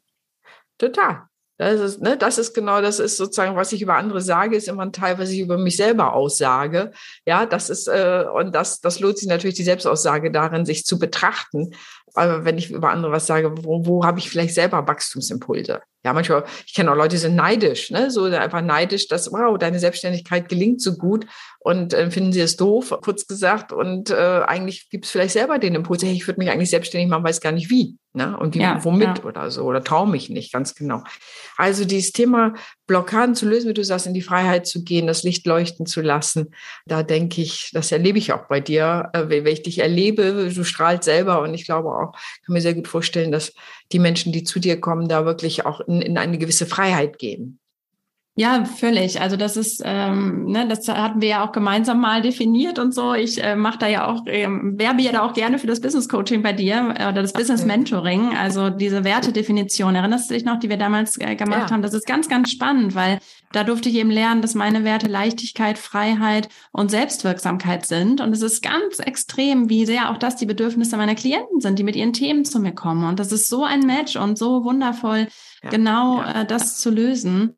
Total. 0.78 1.24
Das 1.62 1.80
ist, 1.80 2.02
ne, 2.02 2.18
das 2.18 2.40
ist 2.40 2.56
genau, 2.56 2.82
das 2.82 3.00
ist 3.00 3.18
sozusagen, 3.18 3.56
was 3.56 3.72
ich 3.72 3.84
über 3.84 3.96
andere 3.96 4.20
sage, 4.20 4.56
ist 4.56 4.68
immer 4.68 4.82
ein 4.82 4.94
Teil, 4.94 5.20
was 5.20 5.30
ich 5.30 5.42
über 5.42 5.60
mich 5.60 5.78
selber 5.78 6.14
aussage. 6.14 6.92
Ja, 7.28 7.46
das 7.46 7.70
ist, 7.70 7.88
äh, 7.88 8.26
und 8.34 8.56
das, 8.56 8.80
das 8.82 9.00
lohnt 9.00 9.20
sich 9.20 9.28
natürlich 9.28 9.58
die 9.58 9.64
Selbstaussage 9.64 10.32
darin, 10.32 10.66
sich 10.66 10.86
zu 10.86 10.98
betrachten. 10.98 11.76
Aber 12.14 12.46
wenn 12.46 12.58
ich 12.58 12.72
über 12.72 12.90
andere 12.92 13.12
was 13.12 13.28
sage, 13.28 13.54
wo, 13.64 13.86
wo 13.86 14.06
habe 14.06 14.20
ich 14.20 14.30
vielleicht 14.30 14.54
selber 14.54 14.88
Wachstumsimpulse? 14.88 15.82
Ja, 16.04 16.14
manchmal, 16.14 16.46
ich 16.66 16.74
kenne 16.74 16.92
auch 16.92 16.96
Leute, 16.96 17.10
die 17.10 17.18
sind 17.18 17.36
neidisch, 17.36 17.92
ne? 17.92 18.10
so 18.10 18.24
einfach 18.24 18.62
neidisch, 18.62 19.08
dass, 19.08 19.32
wow, 19.32 19.56
deine 19.58 19.78
Selbstständigkeit 19.78 20.50
gelingt 20.50 20.82
so 20.82 20.98
gut 20.98 21.28
und 21.60 21.94
äh, 21.94 22.10
finden 22.10 22.34
sie 22.34 22.42
es 22.42 22.58
doof, 22.58 22.98
kurz 23.04 23.28
gesagt. 23.28 23.72
Und 23.72 24.10
äh, 24.10 24.42
eigentlich 24.46 24.90
gibt 24.90 25.06
es 25.06 25.12
vielleicht 25.12 25.34
selber 25.34 25.60
den 25.60 25.76
Impuls, 25.76 26.02
hey, 26.02 26.12
ich 26.12 26.28
würde 26.28 26.40
mich 26.40 26.50
eigentlich 26.50 26.72
selbstständig 26.72 27.08
machen, 27.08 27.24
weiß 27.24 27.40
gar 27.40 27.52
nicht 27.52 27.70
wie. 27.70 27.98
Ne? 28.14 28.36
Und 28.36 28.56
wie, 28.56 28.62
ja, 28.62 28.84
womit 28.84 29.20
ja. 29.20 29.24
oder 29.24 29.52
so, 29.52 29.64
oder 29.64 29.84
traue 29.84 30.10
mich 30.10 30.30
nicht, 30.30 30.52
ganz 30.52 30.74
genau. 30.74 31.04
Also 31.62 31.86
dieses 31.86 32.12
Thema 32.12 32.56
Blockaden 32.88 33.36
zu 33.36 33.48
lösen, 33.48 33.70
wie 33.70 33.76
du 33.76 33.84
sagst, 33.84 34.08
in 34.08 34.16
die 34.16 34.24
Freiheit 34.24 34.66
zu 34.66 34.84
gehen, 34.84 35.06
das 35.06 35.22
Licht 35.22 35.46
leuchten 35.46 35.86
zu 35.86 36.02
lassen, 36.02 36.56
da 36.88 37.04
denke 37.04 37.40
ich, 37.40 37.70
das 37.72 37.92
erlebe 37.92 38.18
ich 38.18 38.34
auch 38.34 38.48
bei 38.48 38.60
dir, 38.60 39.12
äh, 39.14 39.30
wenn 39.30 39.46
ich 39.46 39.62
dich 39.62 39.78
erlebe, 39.78 40.52
du 40.52 40.64
strahlst 40.64 41.04
selber 41.04 41.40
und 41.44 41.54
ich 41.54 41.66
glaube 41.66 41.90
auch, 41.90 42.14
kann 42.14 42.54
mir 42.54 42.62
sehr 42.62 42.74
gut 42.74 42.88
vorstellen, 42.88 43.32
dass 43.32 43.54
die 43.92 44.00
Menschen, 44.00 44.34
die 44.34 44.44
zu 44.44 44.60
dir 44.60 44.82
kommen, 44.82 45.08
da 45.08 45.24
wirklich 45.24 45.64
auch 45.64 45.82
in, 45.82 46.02
in 46.02 46.18
eine 46.18 46.40
gewisse 46.40 46.66
Freiheit 46.66 47.20
gehen. 47.20 47.60
Ja, 48.36 48.64
völlig. 48.64 49.20
Also 49.20 49.36
das 49.36 49.58
ist, 49.58 49.82
ähm, 49.84 50.46
ne, 50.46 50.66
das 50.66 50.88
hatten 50.88 51.20
wir 51.22 51.28
ja 51.28 51.46
auch 51.46 51.52
gemeinsam 51.52 52.00
mal 52.00 52.22
definiert 52.22 52.80
und 52.80 52.94
so. 52.94 53.14
Ich 53.14 53.44
äh, 53.44 53.58
mache 53.58 53.80
da 53.80 53.88
ja 53.88 54.08
auch, 54.08 54.24
ähm, 54.26 54.80
werbe 54.80 55.02
ja 55.02 55.12
da 55.12 55.24
auch 55.24 55.34
gerne 55.34 55.60
für 55.60 55.68
das 55.68 55.82
Business 55.82 56.08
Coaching 56.08 56.42
bei 56.42 56.54
dir 56.54 56.96
äh, 56.98 57.10
oder 57.10 57.22
das 57.24 57.34
Business 57.34 57.66
Mentoring. 57.66 58.38
Also 58.38 58.70
diese 58.70 59.04
Wertedefinition, 59.04 59.96
erinnerst 59.96 60.30
du 60.30 60.34
dich 60.34 60.46
noch, 60.46 60.60
die 60.60 60.70
wir 60.70 60.78
damals 60.78 61.20
äh, 61.20 61.36
gemacht 61.36 61.70
ja. 61.70 61.72
haben? 61.72 61.82
Das 61.82 61.94
ist 61.94 62.08
ganz, 62.08 62.30
ganz 62.30 62.50
spannend, 62.50 62.96
weil 62.96 63.20
da 63.52 63.66
durfte 63.66 63.90
ich 63.90 63.96
eben 63.96 64.10
lernen, 64.10 64.42
dass 64.42 64.56
meine 64.56 64.86
Werte 64.86 65.08
Leichtigkeit, 65.08 65.78
Freiheit 65.78 66.48
und 66.72 66.90
Selbstwirksamkeit 66.90 67.86
sind. 67.86 68.22
Und 68.22 68.32
es 68.32 68.42
ist 68.42 68.64
ganz 68.64 69.00
extrem, 69.00 69.70
wie 69.70 69.86
sehr 69.86 70.10
auch 70.10 70.18
das 70.18 70.38
die 70.38 70.46
Bedürfnisse 70.46 70.96
meiner 70.96 71.16
Klienten 71.16 71.60
sind, 71.60 71.78
die 71.80 71.84
mit 71.84 71.98
ihren 71.98 72.14
Themen 72.14 72.46
zu 72.46 72.62
mir 72.62 72.74
kommen. 72.74 73.04
Und 73.10 73.20
das 73.20 73.34
ist 73.34 73.50
so 73.50 73.66
ein 73.66 73.82
Match 73.82 74.16
und 74.16 74.38
so 74.38 74.64
wundervoll, 74.64 75.28
ja. 75.64 75.70
genau 75.70 76.22
ja. 76.22 76.42
Äh, 76.42 76.46
das 76.46 76.80
zu 76.80 76.90
lösen. 76.90 77.58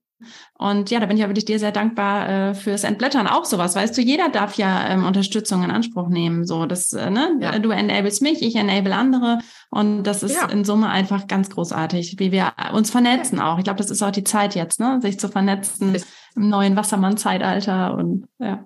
Und 0.53 0.91
ja, 0.91 0.99
da 0.99 1.05
bin 1.05 1.17
ich 1.17 1.21
ja 1.21 1.29
wirklich 1.29 1.45
dir 1.45 1.59
sehr 1.59 1.71
dankbar 1.71 2.29
äh, 2.29 2.53
fürs 2.53 2.83
Entblättern. 2.83 3.27
Auch 3.27 3.45
sowas, 3.45 3.75
weißt 3.75 3.97
du, 3.97 4.01
jeder 4.01 4.29
darf 4.29 4.55
ja 4.55 4.87
ähm, 4.87 5.05
Unterstützung 5.05 5.63
in 5.63 5.71
Anspruch 5.71 6.09
nehmen. 6.09 6.45
So, 6.45 6.65
das, 6.65 6.93
äh, 6.93 7.09
ne, 7.09 7.37
ja. 7.39 7.59
du 7.59 7.71
enablest 7.71 8.21
mich, 8.21 8.41
ich 8.41 8.55
enable 8.55 8.95
andere. 8.95 9.39
Und 9.69 10.03
das 10.03 10.23
ist 10.23 10.35
ja. 10.35 10.47
in 10.49 10.63
Summe 10.63 10.89
einfach 10.89 11.27
ganz 11.27 11.49
großartig, 11.49 12.15
wie 12.19 12.31
wir 12.31 12.53
uns 12.73 12.91
vernetzen 12.91 13.39
auch. 13.39 13.57
Ich 13.57 13.63
glaube, 13.63 13.77
das 13.77 13.89
ist 13.89 14.01
auch 14.01 14.11
die 14.11 14.23
Zeit 14.23 14.55
jetzt, 14.55 14.79
ne, 14.79 14.99
sich 15.01 15.19
zu 15.19 15.29
vernetzen 15.29 15.95
ist 15.95 16.07
im 16.35 16.49
neuen 16.49 16.75
Wassermann-Zeitalter 16.75 17.93
und 17.95 18.27
ja. 18.39 18.65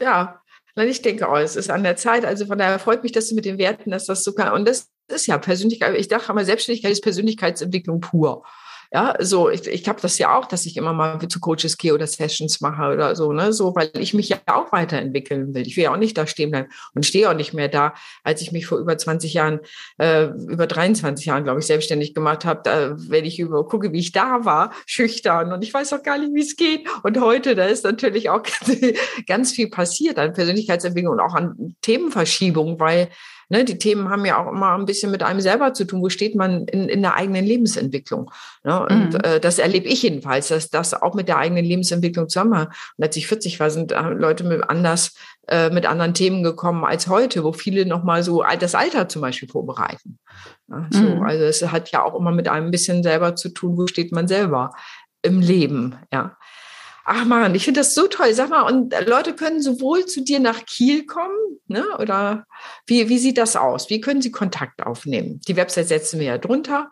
Ja, 0.00 0.40
ich 0.76 1.02
denke 1.02 1.28
auch, 1.28 1.38
es 1.38 1.56
ist 1.56 1.70
an 1.70 1.82
der 1.82 1.96
Zeit. 1.96 2.24
Also 2.24 2.46
von 2.46 2.58
daher 2.58 2.78
freut 2.78 3.02
mich, 3.02 3.12
dass 3.12 3.28
du 3.28 3.34
mit 3.34 3.44
den 3.44 3.58
Werten, 3.58 3.90
dass 3.90 4.06
das 4.06 4.22
so 4.22 4.32
kann. 4.32 4.52
Und 4.52 4.68
das 4.68 4.88
ist 5.08 5.26
ja 5.26 5.38
Persönlichkeit. 5.38 5.96
Ich 5.96 6.08
dachte 6.08 6.30
immer, 6.30 6.44
Selbstständigkeit 6.44 6.92
ist 6.92 7.02
Persönlichkeitsentwicklung 7.02 8.00
pur. 8.00 8.44
Ja, 8.90 9.16
so, 9.20 9.50
ich, 9.50 9.66
ich 9.66 9.86
habe 9.86 10.00
das 10.00 10.16
ja 10.16 10.34
auch, 10.34 10.46
dass 10.46 10.64
ich 10.64 10.78
immer 10.78 10.94
mal 10.94 11.18
zu 11.28 11.40
Coaches 11.40 11.76
gehe 11.76 11.92
oder 11.92 12.06
Sessions 12.06 12.62
mache 12.62 12.90
oder 12.94 13.14
so, 13.14 13.32
ne, 13.34 13.52
so, 13.52 13.74
weil 13.74 13.90
ich 13.98 14.14
mich 14.14 14.30
ja 14.30 14.38
auch 14.46 14.72
weiterentwickeln 14.72 15.52
will. 15.52 15.66
Ich 15.66 15.76
will 15.76 15.84
ja 15.84 15.92
auch 15.92 15.98
nicht 15.98 16.16
da 16.16 16.26
stehen 16.26 16.50
bleiben 16.50 16.68
und 16.94 17.04
stehe 17.04 17.28
auch 17.28 17.34
nicht 17.34 17.52
mehr 17.52 17.68
da, 17.68 17.92
als 18.24 18.40
ich 18.40 18.50
mich 18.50 18.66
vor 18.66 18.78
über 18.78 18.96
20 18.96 19.34
Jahren, 19.34 19.60
äh, 19.98 20.28
über 20.48 20.66
23 20.66 21.26
Jahren, 21.26 21.44
glaube 21.44 21.60
ich, 21.60 21.66
selbstständig 21.66 22.14
gemacht 22.14 22.46
habe, 22.46 22.62
da, 22.64 22.94
wenn 22.96 23.26
ich 23.26 23.38
über 23.38 23.66
gucke, 23.66 23.92
wie 23.92 23.98
ich 23.98 24.12
da 24.12 24.46
war, 24.46 24.72
schüchtern 24.86 25.52
und 25.52 25.62
ich 25.62 25.74
weiß 25.74 25.92
auch 25.92 26.02
gar 26.02 26.16
nicht, 26.16 26.32
wie 26.32 26.40
es 26.40 26.56
geht. 26.56 26.88
Und 27.02 27.20
heute, 27.20 27.54
da 27.54 27.66
ist 27.66 27.84
natürlich 27.84 28.30
auch 28.30 28.42
ganz 29.26 29.52
viel 29.52 29.68
passiert 29.68 30.18
an 30.18 30.32
Persönlichkeitsentwicklung 30.32 31.12
und 31.12 31.20
auch 31.20 31.34
an 31.34 31.76
Themenverschiebung, 31.82 32.80
weil 32.80 33.10
Ne, 33.50 33.64
die 33.64 33.78
Themen 33.78 34.10
haben 34.10 34.26
ja 34.26 34.36
auch 34.38 34.52
immer 34.52 34.76
ein 34.76 34.84
bisschen 34.84 35.10
mit 35.10 35.22
einem 35.22 35.40
selber 35.40 35.72
zu 35.72 35.86
tun. 35.86 36.02
Wo 36.02 36.10
steht 36.10 36.34
man 36.34 36.66
in, 36.66 36.88
in 36.88 37.00
der 37.00 37.14
eigenen 37.14 37.46
Lebensentwicklung? 37.46 38.30
Ne? 38.62 38.86
Und 38.86 39.14
mhm. 39.14 39.20
äh, 39.22 39.40
das 39.40 39.58
erlebe 39.58 39.88
ich 39.88 40.02
jedenfalls, 40.02 40.48
dass 40.48 40.68
das 40.68 40.92
auch 40.92 41.14
mit 41.14 41.28
der 41.28 41.38
eigenen 41.38 41.64
Lebensentwicklung 41.64 42.28
zusammenhängt. 42.28 42.68
Und 42.96 43.04
als 43.04 43.16
ich 43.16 43.26
40 43.26 43.58
war, 43.58 43.70
sind 43.70 43.92
äh, 43.92 44.10
Leute 44.10 44.44
mit 44.44 44.68
anders 44.68 45.14
äh, 45.48 45.70
mit 45.70 45.86
anderen 45.86 46.12
Themen 46.12 46.42
gekommen 46.42 46.84
als 46.84 47.08
heute, 47.08 47.42
wo 47.42 47.52
viele 47.52 47.86
nochmal 47.86 48.22
so 48.22 48.44
das 48.60 48.74
Alter 48.74 49.08
zum 49.08 49.22
Beispiel 49.22 49.48
vorbereiten. 49.48 50.18
Ja, 50.68 50.86
so, 50.90 51.00
mhm. 51.00 51.22
Also 51.22 51.44
es 51.44 51.62
hat 51.72 51.90
ja 51.90 52.04
auch 52.04 52.14
immer 52.14 52.32
mit 52.32 52.48
einem 52.48 52.70
bisschen 52.70 53.02
selber 53.02 53.34
zu 53.34 53.48
tun, 53.48 53.78
wo 53.78 53.86
steht 53.86 54.12
man 54.12 54.28
selber 54.28 54.72
im 55.22 55.40
Leben, 55.40 55.96
ja. 56.12 56.36
Ach 57.10 57.24
man, 57.24 57.54
ich 57.54 57.64
finde 57.64 57.80
das 57.80 57.94
so 57.94 58.06
toll. 58.06 58.34
Sag 58.34 58.50
mal, 58.50 58.70
und 58.70 58.94
Leute 59.06 59.32
können 59.32 59.62
sowohl 59.62 60.04
zu 60.04 60.22
dir 60.22 60.40
nach 60.40 60.66
Kiel 60.66 61.06
kommen, 61.06 61.58
ne? 61.66 61.82
Oder 61.98 62.44
wie, 62.86 63.08
wie 63.08 63.16
sieht 63.16 63.38
das 63.38 63.56
aus? 63.56 63.88
Wie 63.88 64.02
können 64.02 64.20
sie 64.20 64.30
Kontakt 64.30 64.84
aufnehmen? 64.84 65.40
Die 65.48 65.56
Website 65.56 65.88
setzen 65.88 66.20
wir 66.20 66.26
ja 66.26 66.36
drunter. 66.36 66.90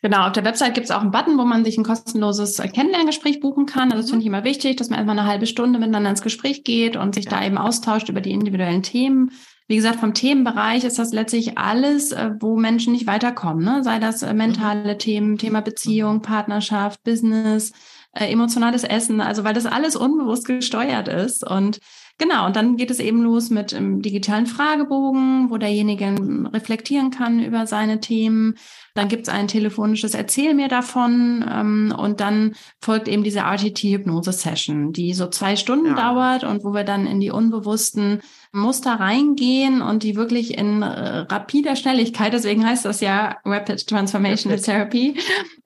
Genau, 0.00 0.26
auf 0.26 0.32
der 0.32 0.44
Website 0.44 0.74
gibt 0.74 0.86
es 0.86 0.90
auch 0.90 1.00
einen 1.00 1.12
Button, 1.12 1.38
wo 1.38 1.44
man 1.44 1.64
sich 1.64 1.78
ein 1.78 1.84
kostenloses 1.84 2.56
Kennenlerngespräch 2.56 3.38
buchen 3.38 3.66
kann. 3.66 3.92
Also 3.92 4.02
das 4.02 4.10
finde 4.10 4.22
ich 4.22 4.26
immer 4.26 4.42
wichtig, 4.42 4.78
dass 4.78 4.90
man 4.90 4.98
erstmal 4.98 5.16
eine 5.16 5.28
halbe 5.28 5.46
Stunde 5.46 5.78
miteinander 5.78 6.10
ins 6.10 6.22
Gespräch 6.22 6.64
geht 6.64 6.96
und 6.96 7.14
sich 7.14 7.26
ja. 7.26 7.30
da 7.30 7.46
eben 7.46 7.56
austauscht 7.56 8.08
über 8.08 8.20
die 8.20 8.32
individuellen 8.32 8.82
Themen. 8.82 9.30
Wie 9.68 9.76
gesagt, 9.76 10.00
vom 10.00 10.12
Themenbereich 10.12 10.82
ist 10.82 10.98
das 10.98 11.12
letztlich 11.12 11.56
alles, 11.56 12.10
äh, 12.10 12.32
wo 12.40 12.56
Menschen 12.56 12.92
nicht 12.92 13.06
weiterkommen. 13.06 13.64
Ne? 13.64 13.84
Sei 13.84 14.00
das 14.00 14.22
äh, 14.22 14.34
mentale 14.34 14.98
Themen, 14.98 15.38
Thema 15.38 15.62
Beziehung, 15.62 16.20
Partnerschaft, 16.20 17.04
Business, 17.04 17.72
äh, 18.14 18.30
emotionales 18.30 18.84
Essen, 18.84 19.20
also 19.20 19.44
weil 19.44 19.54
das 19.54 19.66
alles 19.66 19.96
unbewusst 19.96 20.46
gesteuert 20.46 21.08
ist. 21.08 21.48
Und 21.48 21.78
genau, 22.18 22.46
und 22.46 22.56
dann 22.56 22.76
geht 22.76 22.90
es 22.90 23.00
eben 23.00 23.22
los 23.22 23.50
mit 23.50 23.72
einem 23.72 24.02
digitalen 24.02 24.46
Fragebogen, 24.46 25.50
wo 25.50 25.56
derjenige 25.56 26.14
reflektieren 26.52 27.10
kann 27.10 27.40
über 27.40 27.66
seine 27.66 28.00
Themen. 28.00 28.56
Dann 28.94 29.08
gibt 29.08 29.22
es 29.22 29.32
ein 29.32 29.48
telefonisches 29.48 30.14
Erzähl 30.14 30.52
mir 30.52 30.68
davon 30.68 31.44
ähm, 31.50 31.94
und 31.96 32.20
dann 32.20 32.54
folgt 32.80 33.08
eben 33.08 33.24
diese 33.24 33.40
RTT-Hypnose-Session, 33.40 34.92
die 34.92 35.14
so 35.14 35.28
zwei 35.28 35.56
Stunden 35.56 35.96
ja. 35.96 36.12
dauert 36.12 36.44
und 36.44 36.64
wo 36.64 36.74
wir 36.74 36.84
dann 36.84 37.06
in 37.06 37.18
die 37.18 37.30
unbewussten 37.30 38.20
Muster 38.52 38.92
reingehen 38.92 39.80
und 39.80 40.02
die 40.02 40.14
wirklich 40.14 40.58
in 40.58 40.82
äh, 40.82 41.20
rapider 41.20 41.74
Schnelligkeit, 41.74 42.34
deswegen 42.34 42.66
heißt 42.66 42.84
das 42.84 43.00
ja 43.00 43.38
Rapid 43.46 43.86
Transformational 43.86 44.60
Therapy, 44.60 45.18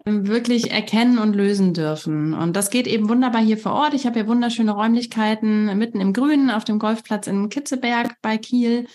wirklich 0.05 0.71
erkennen 0.71 1.19
und 1.19 1.35
lösen 1.35 1.75
dürfen. 1.75 2.33
Und 2.33 2.55
das 2.55 2.71
geht 2.71 2.87
eben 2.87 3.09
wunderbar 3.09 3.43
hier 3.43 3.59
vor 3.59 3.73
Ort. 3.73 3.95
Ich 3.95 4.07
habe 4.07 4.21
hier 4.21 4.29
wunderschöne 4.29 4.71
Räumlichkeiten 4.71 5.77
mitten 5.77 6.01
im 6.01 6.13
Grünen 6.13 6.51
auf 6.51 6.63
dem 6.63 6.79
Golfplatz 6.79 7.27
in 7.27 7.49
Kitzeberg 7.49 8.23
bei 8.23 8.39
Kiel. 8.39 8.87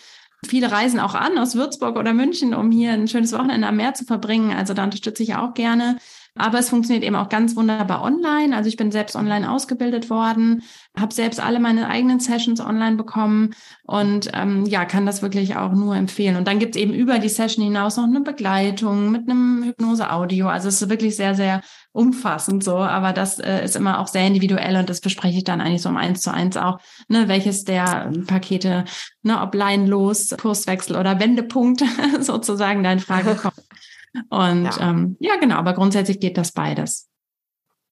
Viele 0.47 0.71
reisen 0.71 0.99
auch 0.99 1.13
an 1.13 1.37
aus 1.37 1.55
Würzburg 1.55 1.97
oder 1.97 2.13
München, 2.13 2.53
um 2.53 2.71
hier 2.71 2.93
ein 2.93 3.07
schönes 3.07 3.33
Wochenende 3.33 3.67
am 3.67 3.75
Meer 3.75 3.93
zu 3.93 4.05
verbringen. 4.05 4.53
Also 4.53 4.73
da 4.73 4.85
unterstütze 4.85 5.21
ich 5.21 5.35
auch 5.35 5.53
gerne. 5.53 5.97
Aber 6.35 6.59
es 6.59 6.69
funktioniert 6.69 7.03
eben 7.03 7.15
auch 7.15 7.27
ganz 7.27 7.57
wunderbar 7.57 8.03
online. 8.03 8.55
Also 8.55 8.69
ich 8.69 8.77
bin 8.77 8.91
selbst 8.91 9.17
online 9.17 9.51
ausgebildet 9.51 10.09
worden, 10.09 10.63
habe 10.97 11.13
selbst 11.13 11.41
alle 11.41 11.59
meine 11.59 11.89
eigenen 11.89 12.21
Sessions 12.21 12.61
online 12.61 12.95
bekommen 12.95 13.53
und 13.83 14.29
ähm, 14.33 14.65
ja, 14.65 14.85
kann 14.85 15.05
das 15.05 15.21
wirklich 15.21 15.57
auch 15.57 15.73
nur 15.73 15.95
empfehlen. 15.95 16.37
Und 16.37 16.47
dann 16.47 16.59
gibt 16.59 16.75
es 16.75 16.81
eben 16.81 16.93
über 16.93 17.19
die 17.19 17.27
Session 17.27 17.65
hinaus 17.65 17.97
noch 17.97 18.05
eine 18.05 18.21
Begleitung 18.21 19.11
mit 19.11 19.29
einem 19.29 19.63
Hypnose-Audio. 19.63 20.47
Also 20.47 20.69
es 20.69 20.81
ist 20.81 20.89
wirklich 20.89 21.17
sehr, 21.17 21.35
sehr 21.35 21.61
umfassend 21.91 22.63
so, 22.63 22.77
aber 22.77 23.11
das 23.11 23.39
äh, 23.39 23.65
ist 23.65 23.75
immer 23.75 23.99
auch 23.99 24.07
sehr 24.07 24.25
individuell 24.25 24.77
und 24.77 24.89
das 24.89 25.01
bespreche 25.01 25.39
ich 25.39 25.43
dann 25.43 25.59
eigentlich 25.59 25.81
so 25.81 25.89
um 25.89 25.97
eins 25.97 26.21
zu 26.21 26.33
eins 26.33 26.55
auch, 26.55 26.79
ne, 27.09 27.27
welches 27.27 27.65
der 27.65 28.11
Pakete, 28.27 28.85
ne, 29.23 29.41
ob 29.41 29.53
leinlos, 29.53 30.33
Kurswechsel 30.41 30.95
oder 30.95 31.19
Wendepunkt 31.19 31.83
sozusagen 32.21 32.83
da 32.83 32.93
in 32.93 32.99
Frage 32.99 33.35
kommt. 33.35 33.55
Und 34.29 34.65
ja. 34.65 34.89
Ähm, 34.89 35.17
ja, 35.19 35.37
genau, 35.37 35.55
aber 35.55 35.73
grundsätzlich 35.73 36.19
geht 36.19 36.37
das 36.37 36.51
beides. 36.51 37.07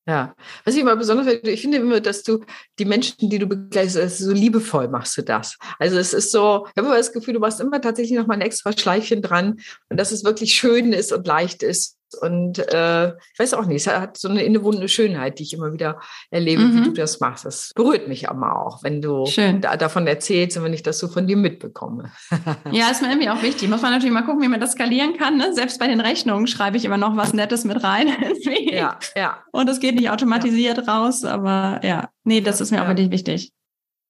Ja, 0.07 0.33
was 0.65 0.73
ich 0.73 0.81
immer 0.81 0.95
besonders 0.95 1.27
finde, 1.27 1.51
ich 1.51 1.61
finde 1.61 1.77
immer, 1.77 1.99
dass 1.99 2.23
du 2.23 2.43
die 2.79 2.85
Menschen, 2.85 3.29
die 3.29 3.37
du 3.37 3.45
begleitest, 3.45 4.17
so 4.17 4.31
liebevoll 4.31 4.87
machst 4.87 5.15
du 5.17 5.21
das. 5.21 5.55
Also 5.77 5.97
es 5.99 6.13
ist 6.13 6.31
so, 6.31 6.65
ich 6.65 6.77
habe 6.77 6.87
immer 6.87 6.97
das 6.97 7.13
Gefühl, 7.13 7.35
du 7.35 7.39
machst 7.39 7.59
immer 7.59 7.79
tatsächlich 7.79 8.17
noch 8.17 8.25
mal 8.25 8.33
ein 8.33 8.41
extra 8.41 8.71
Schleifchen 8.71 9.21
dran 9.21 9.59
und 9.89 9.99
dass 9.99 10.11
es 10.11 10.23
wirklich 10.23 10.55
schön 10.55 10.93
ist 10.93 11.13
und 11.13 11.27
leicht 11.27 11.61
ist 11.61 11.98
und 12.15 12.59
äh, 12.59 13.09
ich 13.09 13.39
weiß 13.39 13.53
auch 13.53 13.65
nicht, 13.65 13.85
es 13.85 13.93
hat 13.93 14.17
so 14.17 14.29
eine 14.29 14.43
innewohnende 14.43 14.87
Schönheit, 14.87 15.39
die 15.39 15.43
ich 15.43 15.53
immer 15.53 15.73
wieder 15.73 15.99
erlebe, 16.29 16.63
mhm. 16.63 16.75
wie 16.75 16.83
du 16.85 16.93
das 16.93 17.19
machst. 17.19 17.45
Das 17.45 17.71
berührt 17.75 18.07
mich 18.07 18.23
immer 18.23 18.55
auch, 18.61 18.83
wenn 18.83 19.01
du 19.01 19.25
da, 19.61 19.77
davon 19.77 20.07
erzählst 20.07 20.57
und 20.57 20.63
wenn 20.63 20.73
ich 20.73 20.83
das 20.83 20.99
so 20.99 21.07
von 21.07 21.27
dir 21.27 21.37
mitbekomme. 21.37 22.11
ja, 22.71 22.89
ist 22.89 23.01
mir 23.01 23.09
irgendwie 23.09 23.29
auch 23.29 23.41
wichtig. 23.41 23.69
Muss 23.69 23.81
man 23.81 23.91
natürlich 23.91 24.13
mal 24.13 24.23
gucken, 24.23 24.41
wie 24.41 24.47
man 24.47 24.59
das 24.59 24.73
skalieren 24.73 25.17
kann. 25.17 25.37
Ne? 25.37 25.53
Selbst 25.53 25.79
bei 25.79 25.87
den 25.87 25.99
Rechnungen 25.99 26.47
schreibe 26.47 26.77
ich 26.77 26.85
immer 26.85 26.97
noch 26.97 27.15
was 27.15 27.33
Nettes 27.33 27.65
mit 27.65 27.83
rein. 27.83 28.07
ja, 28.71 28.97
ja. 29.15 29.43
Und 29.51 29.69
es 29.69 29.79
geht 29.79 29.95
nicht 29.95 30.09
automatisiert 30.09 30.85
ja. 30.85 30.93
raus, 30.93 31.23
aber 31.23 31.79
ja, 31.83 32.09
nee, 32.23 32.41
das 32.41 32.61
ist 32.61 32.71
mir 32.71 32.77
ja. 32.77 32.83
auch 32.83 32.87
wirklich 32.87 33.11
wichtig. 33.11 33.51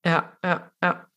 Ja, 0.05 0.31
ja, 0.43 0.71
ja. 0.81 1.08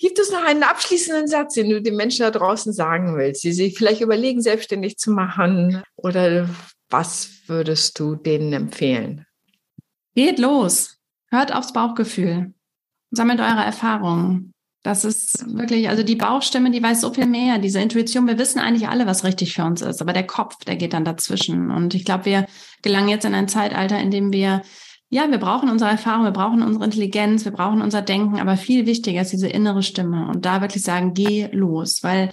Gibt 0.00 0.18
es 0.18 0.32
noch 0.32 0.42
einen 0.42 0.62
abschließenden 0.62 1.28
Satz, 1.28 1.54
den 1.54 1.68
du 1.68 1.82
den 1.82 1.94
Menschen 1.94 2.22
da 2.22 2.30
draußen 2.30 2.72
sagen 2.72 3.18
willst, 3.18 3.44
die 3.44 3.52
sich 3.52 3.76
vielleicht 3.76 4.00
überlegen, 4.00 4.40
selbstständig 4.40 4.96
zu 4.96 5.10
machen? 5.10 5.82
Oder 5.96 6.48
was 6.88 7.28
würdest 7.46 7.98
du 8.00 8.16
denen 8.16 8.54
empfehlen? 8.54 9.26
Geht 10.14 10.38
los. 10.38 10.96
Hört 11.30 11.54
aufs 11.54 11.74
Bauchgefühl. 11.74 12.54
Sammelt 13.10 13.40
eure 13.40 13.62
Erfahrungen. 13.62 14.54
Das 14.82 15.04
ist 15.04 15.44
wirklich, 15.54 15.90
also 15.90 16.02
die 16.02 16.16
Bauchstimme, 16.16 16.70
die 16.70 16.82
weiß 16.82 17.02
so 17.02 17.12
viel 17.12 17.26
mehr. 17.26 17.58
Diese 17.58 17.80
Intuition, 17.80 18.26
wir 18.26 18.38
wissen 18.38 18.58
eigentlich 18.58 18.88
alle, 18.88 19.06
was 19.06 19.24
richtig 19.24 19.52
für 19.52 19.64
uns 19.64 19.82
ist, 19.82 20.00
aber 20.00 20.14
der 20.14 20.26
Kopf, 20.26 20.56
der 20.64 20.76
geht 20.76 20.94
dann 20.94 21.04
dazwischen. 21.04 21.70
Und 21.70 21.94
ich 21.94 22.06
glaube, 22.06 22.24
wir 22.24 22.46
gelangen 22.80 23.10
jetzt 23.10 23.26
in 23.26 23.34
ein 23.34 23.48
Zeitalter, 23.48 24.00
in 24.00 24.10
dem 24.10 24.32
wir 24.32 24.62
ja, 25.12 25.28
wir 25.28 25.38
brauchen 25.38 25.68
unsere 25.68 25.90
Erfahrung, 25.90 26.24
wir 26.24 26.30
brauchen 26.30 26.62
unsere 26.62 26.84
Intelligenz, 26.84 27.44
wir 27.44 27.52
brauchen 27.52 27.82
unser 27.82 28.00
Denken, 28.00 28.38
aber 28.38 28.56
viel 28.56 28.86
wichtiger 28.86 29.20
ist 29.20 29.32
diese 29.32 29.48
innere 29.48 29.82
Stimme 29.82 30.28
und 30.28 30.46
da 30.46 30.60
wirklich 30.60 30.84
sagen, 30.84 31.14
geh 31.14 31.48
los, 31.52 32.02
weil 32.02 32.30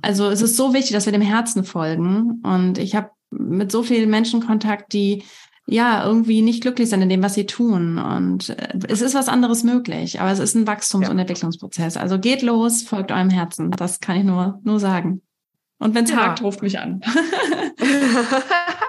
also 0.00 0.28
es 0.28 0.40
ist 0.40 0.56
so 0.56 0.72
wichtig, 0.72 0.92
dass 0.92 1.04
wir 1.04 1.12
dem 1.12 1.22
Herzen 1.22 1.64
folgen 1.64 2.40
und 2.42 2.78
ich 2.78 2.94
habe 2.94 3.10
mit 3.30 3.70
so 3.70 3.82
vielen 3.82 4.08
Menschen 4.08 4.44
Kontakt, 4.44 4.94
die 4.94 5.22
ja 5.66 6.04
irgendwie 6.04 6.40
nicht 6.40 6.62
glücklich 6.62 6.88
sind 6.88 7.02
in 7.02 7.08
dem, 7.10 7.22
was 7.22 7.34
sie 7.34 7.46
tun 7.46 7.98
und 7.98 8.48
äh, 8.48 8.78
es 8.88 9.02
ist 9.02 9.14
was 9.14 9.28
anderes 9.28 9.62
möglich, 9.62 10.20
aber 10.20 10.30
es 10.30 10.38
ist 10.38 10.54
ein 10.54 10.66
Wachstums- 10.66 11.10
und 11.10 11.18
Entwicklungsprozess. 11.18 11.98
Also 11.98 12.18
geht 12.18 12.40
los, 12.40 12.82
folgt 12.82 13.12
eurem 13.12 13.30
Herzen, 13.30 13.70
das 13.70 14.00
kann 14.00 14.16
ich 14.16 14.24
nur 14.24 14.60
nur 14.64 14.80
sagen. 14.80 15.20
Und 15.78 15.94
wenn 15.94 16.04
es 16.04 16.10
ja. 16.10 16.16
hakt, 16.16 16.42
ruft 16.42 16.62
mich 16.62 16.78
an. 16.78 17.02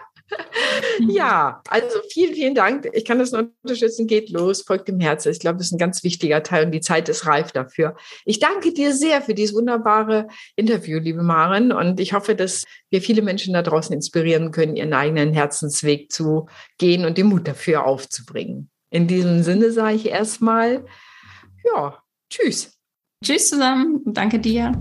ja, 1.07 1.61
also 1.69 1.99
vielen, 2.11 2.33
vielen 2.33 2.55
Dank. 2.55 2.89
Ich 2.93 3.05
kann 3.05 3.19
das 3.19 3.31
nur 3.31 3.49
unterstützen. 3.63 4.07
Geht 4.07 4.29
los, 4.29 4.61
folgt 4.61 4.87
dem 4.87 4.99
Herzen. 4.99 5.31
Ich 5.31 5.39
glaube, 5.39 5.57
das 5.57 5.67
ist 5.67 5.73
ein 5.73 5.77
ganz 5.77 6.03
wichtiger 6.03 6.43
Teil 6.43 6.65
und 6.65 6.71
die 6.71 6.81
Zeit 6.81 7.09
ist 7.09 7.25
reif 7.25 7.51
dafür. 7.51 7.95
Ich 8.25 8.39
danke 8.39 8.73
dir 8.73 8.93
sehr 8.93 9.21
für 9.21 9.33
dieses 9.33 9.55
wunderbare 9.55 10.27
Interview, 10.55 10.99
liebe 10.99 11.23
Maren. 11.23 11.71
Und 11.71 11.99
ich 11.99 12.13
hoffe, 12.13 12.35
dass 12.35 12.63
wir 12.89 13.01
viele 13.01 13.21
Menschen 13.21 13.53
da 13.53 13.61
draußen 13.61 13.93
inspirieren 13.93 14.51
können, 14.51 14.75
ihren 14.75 14.93
eigenen 14.93 15.33
Herzensweg 15.33 16.11
zu 16.11 16.47
gehen 16.77 17.05
und 17.05 17.17
den 17.17 17.27
Mut 17.27 17.47
dafür 17.47 17.85
aufzubringen. 17.85 18.69
In 18.89 19.07
diesem 19.07 19.43
Sinne 19.43 19.71
sage 19.71 19.95
ich 19.95 20.07
erstmal, 20.07 20.85
ja, 21.65 21.97
tschüss. 22.29 22.77
Tschüss 23.23 23.49
zusammen. 23.49 24.01
Danke 24.05 24.39
dir. 24.39 24.71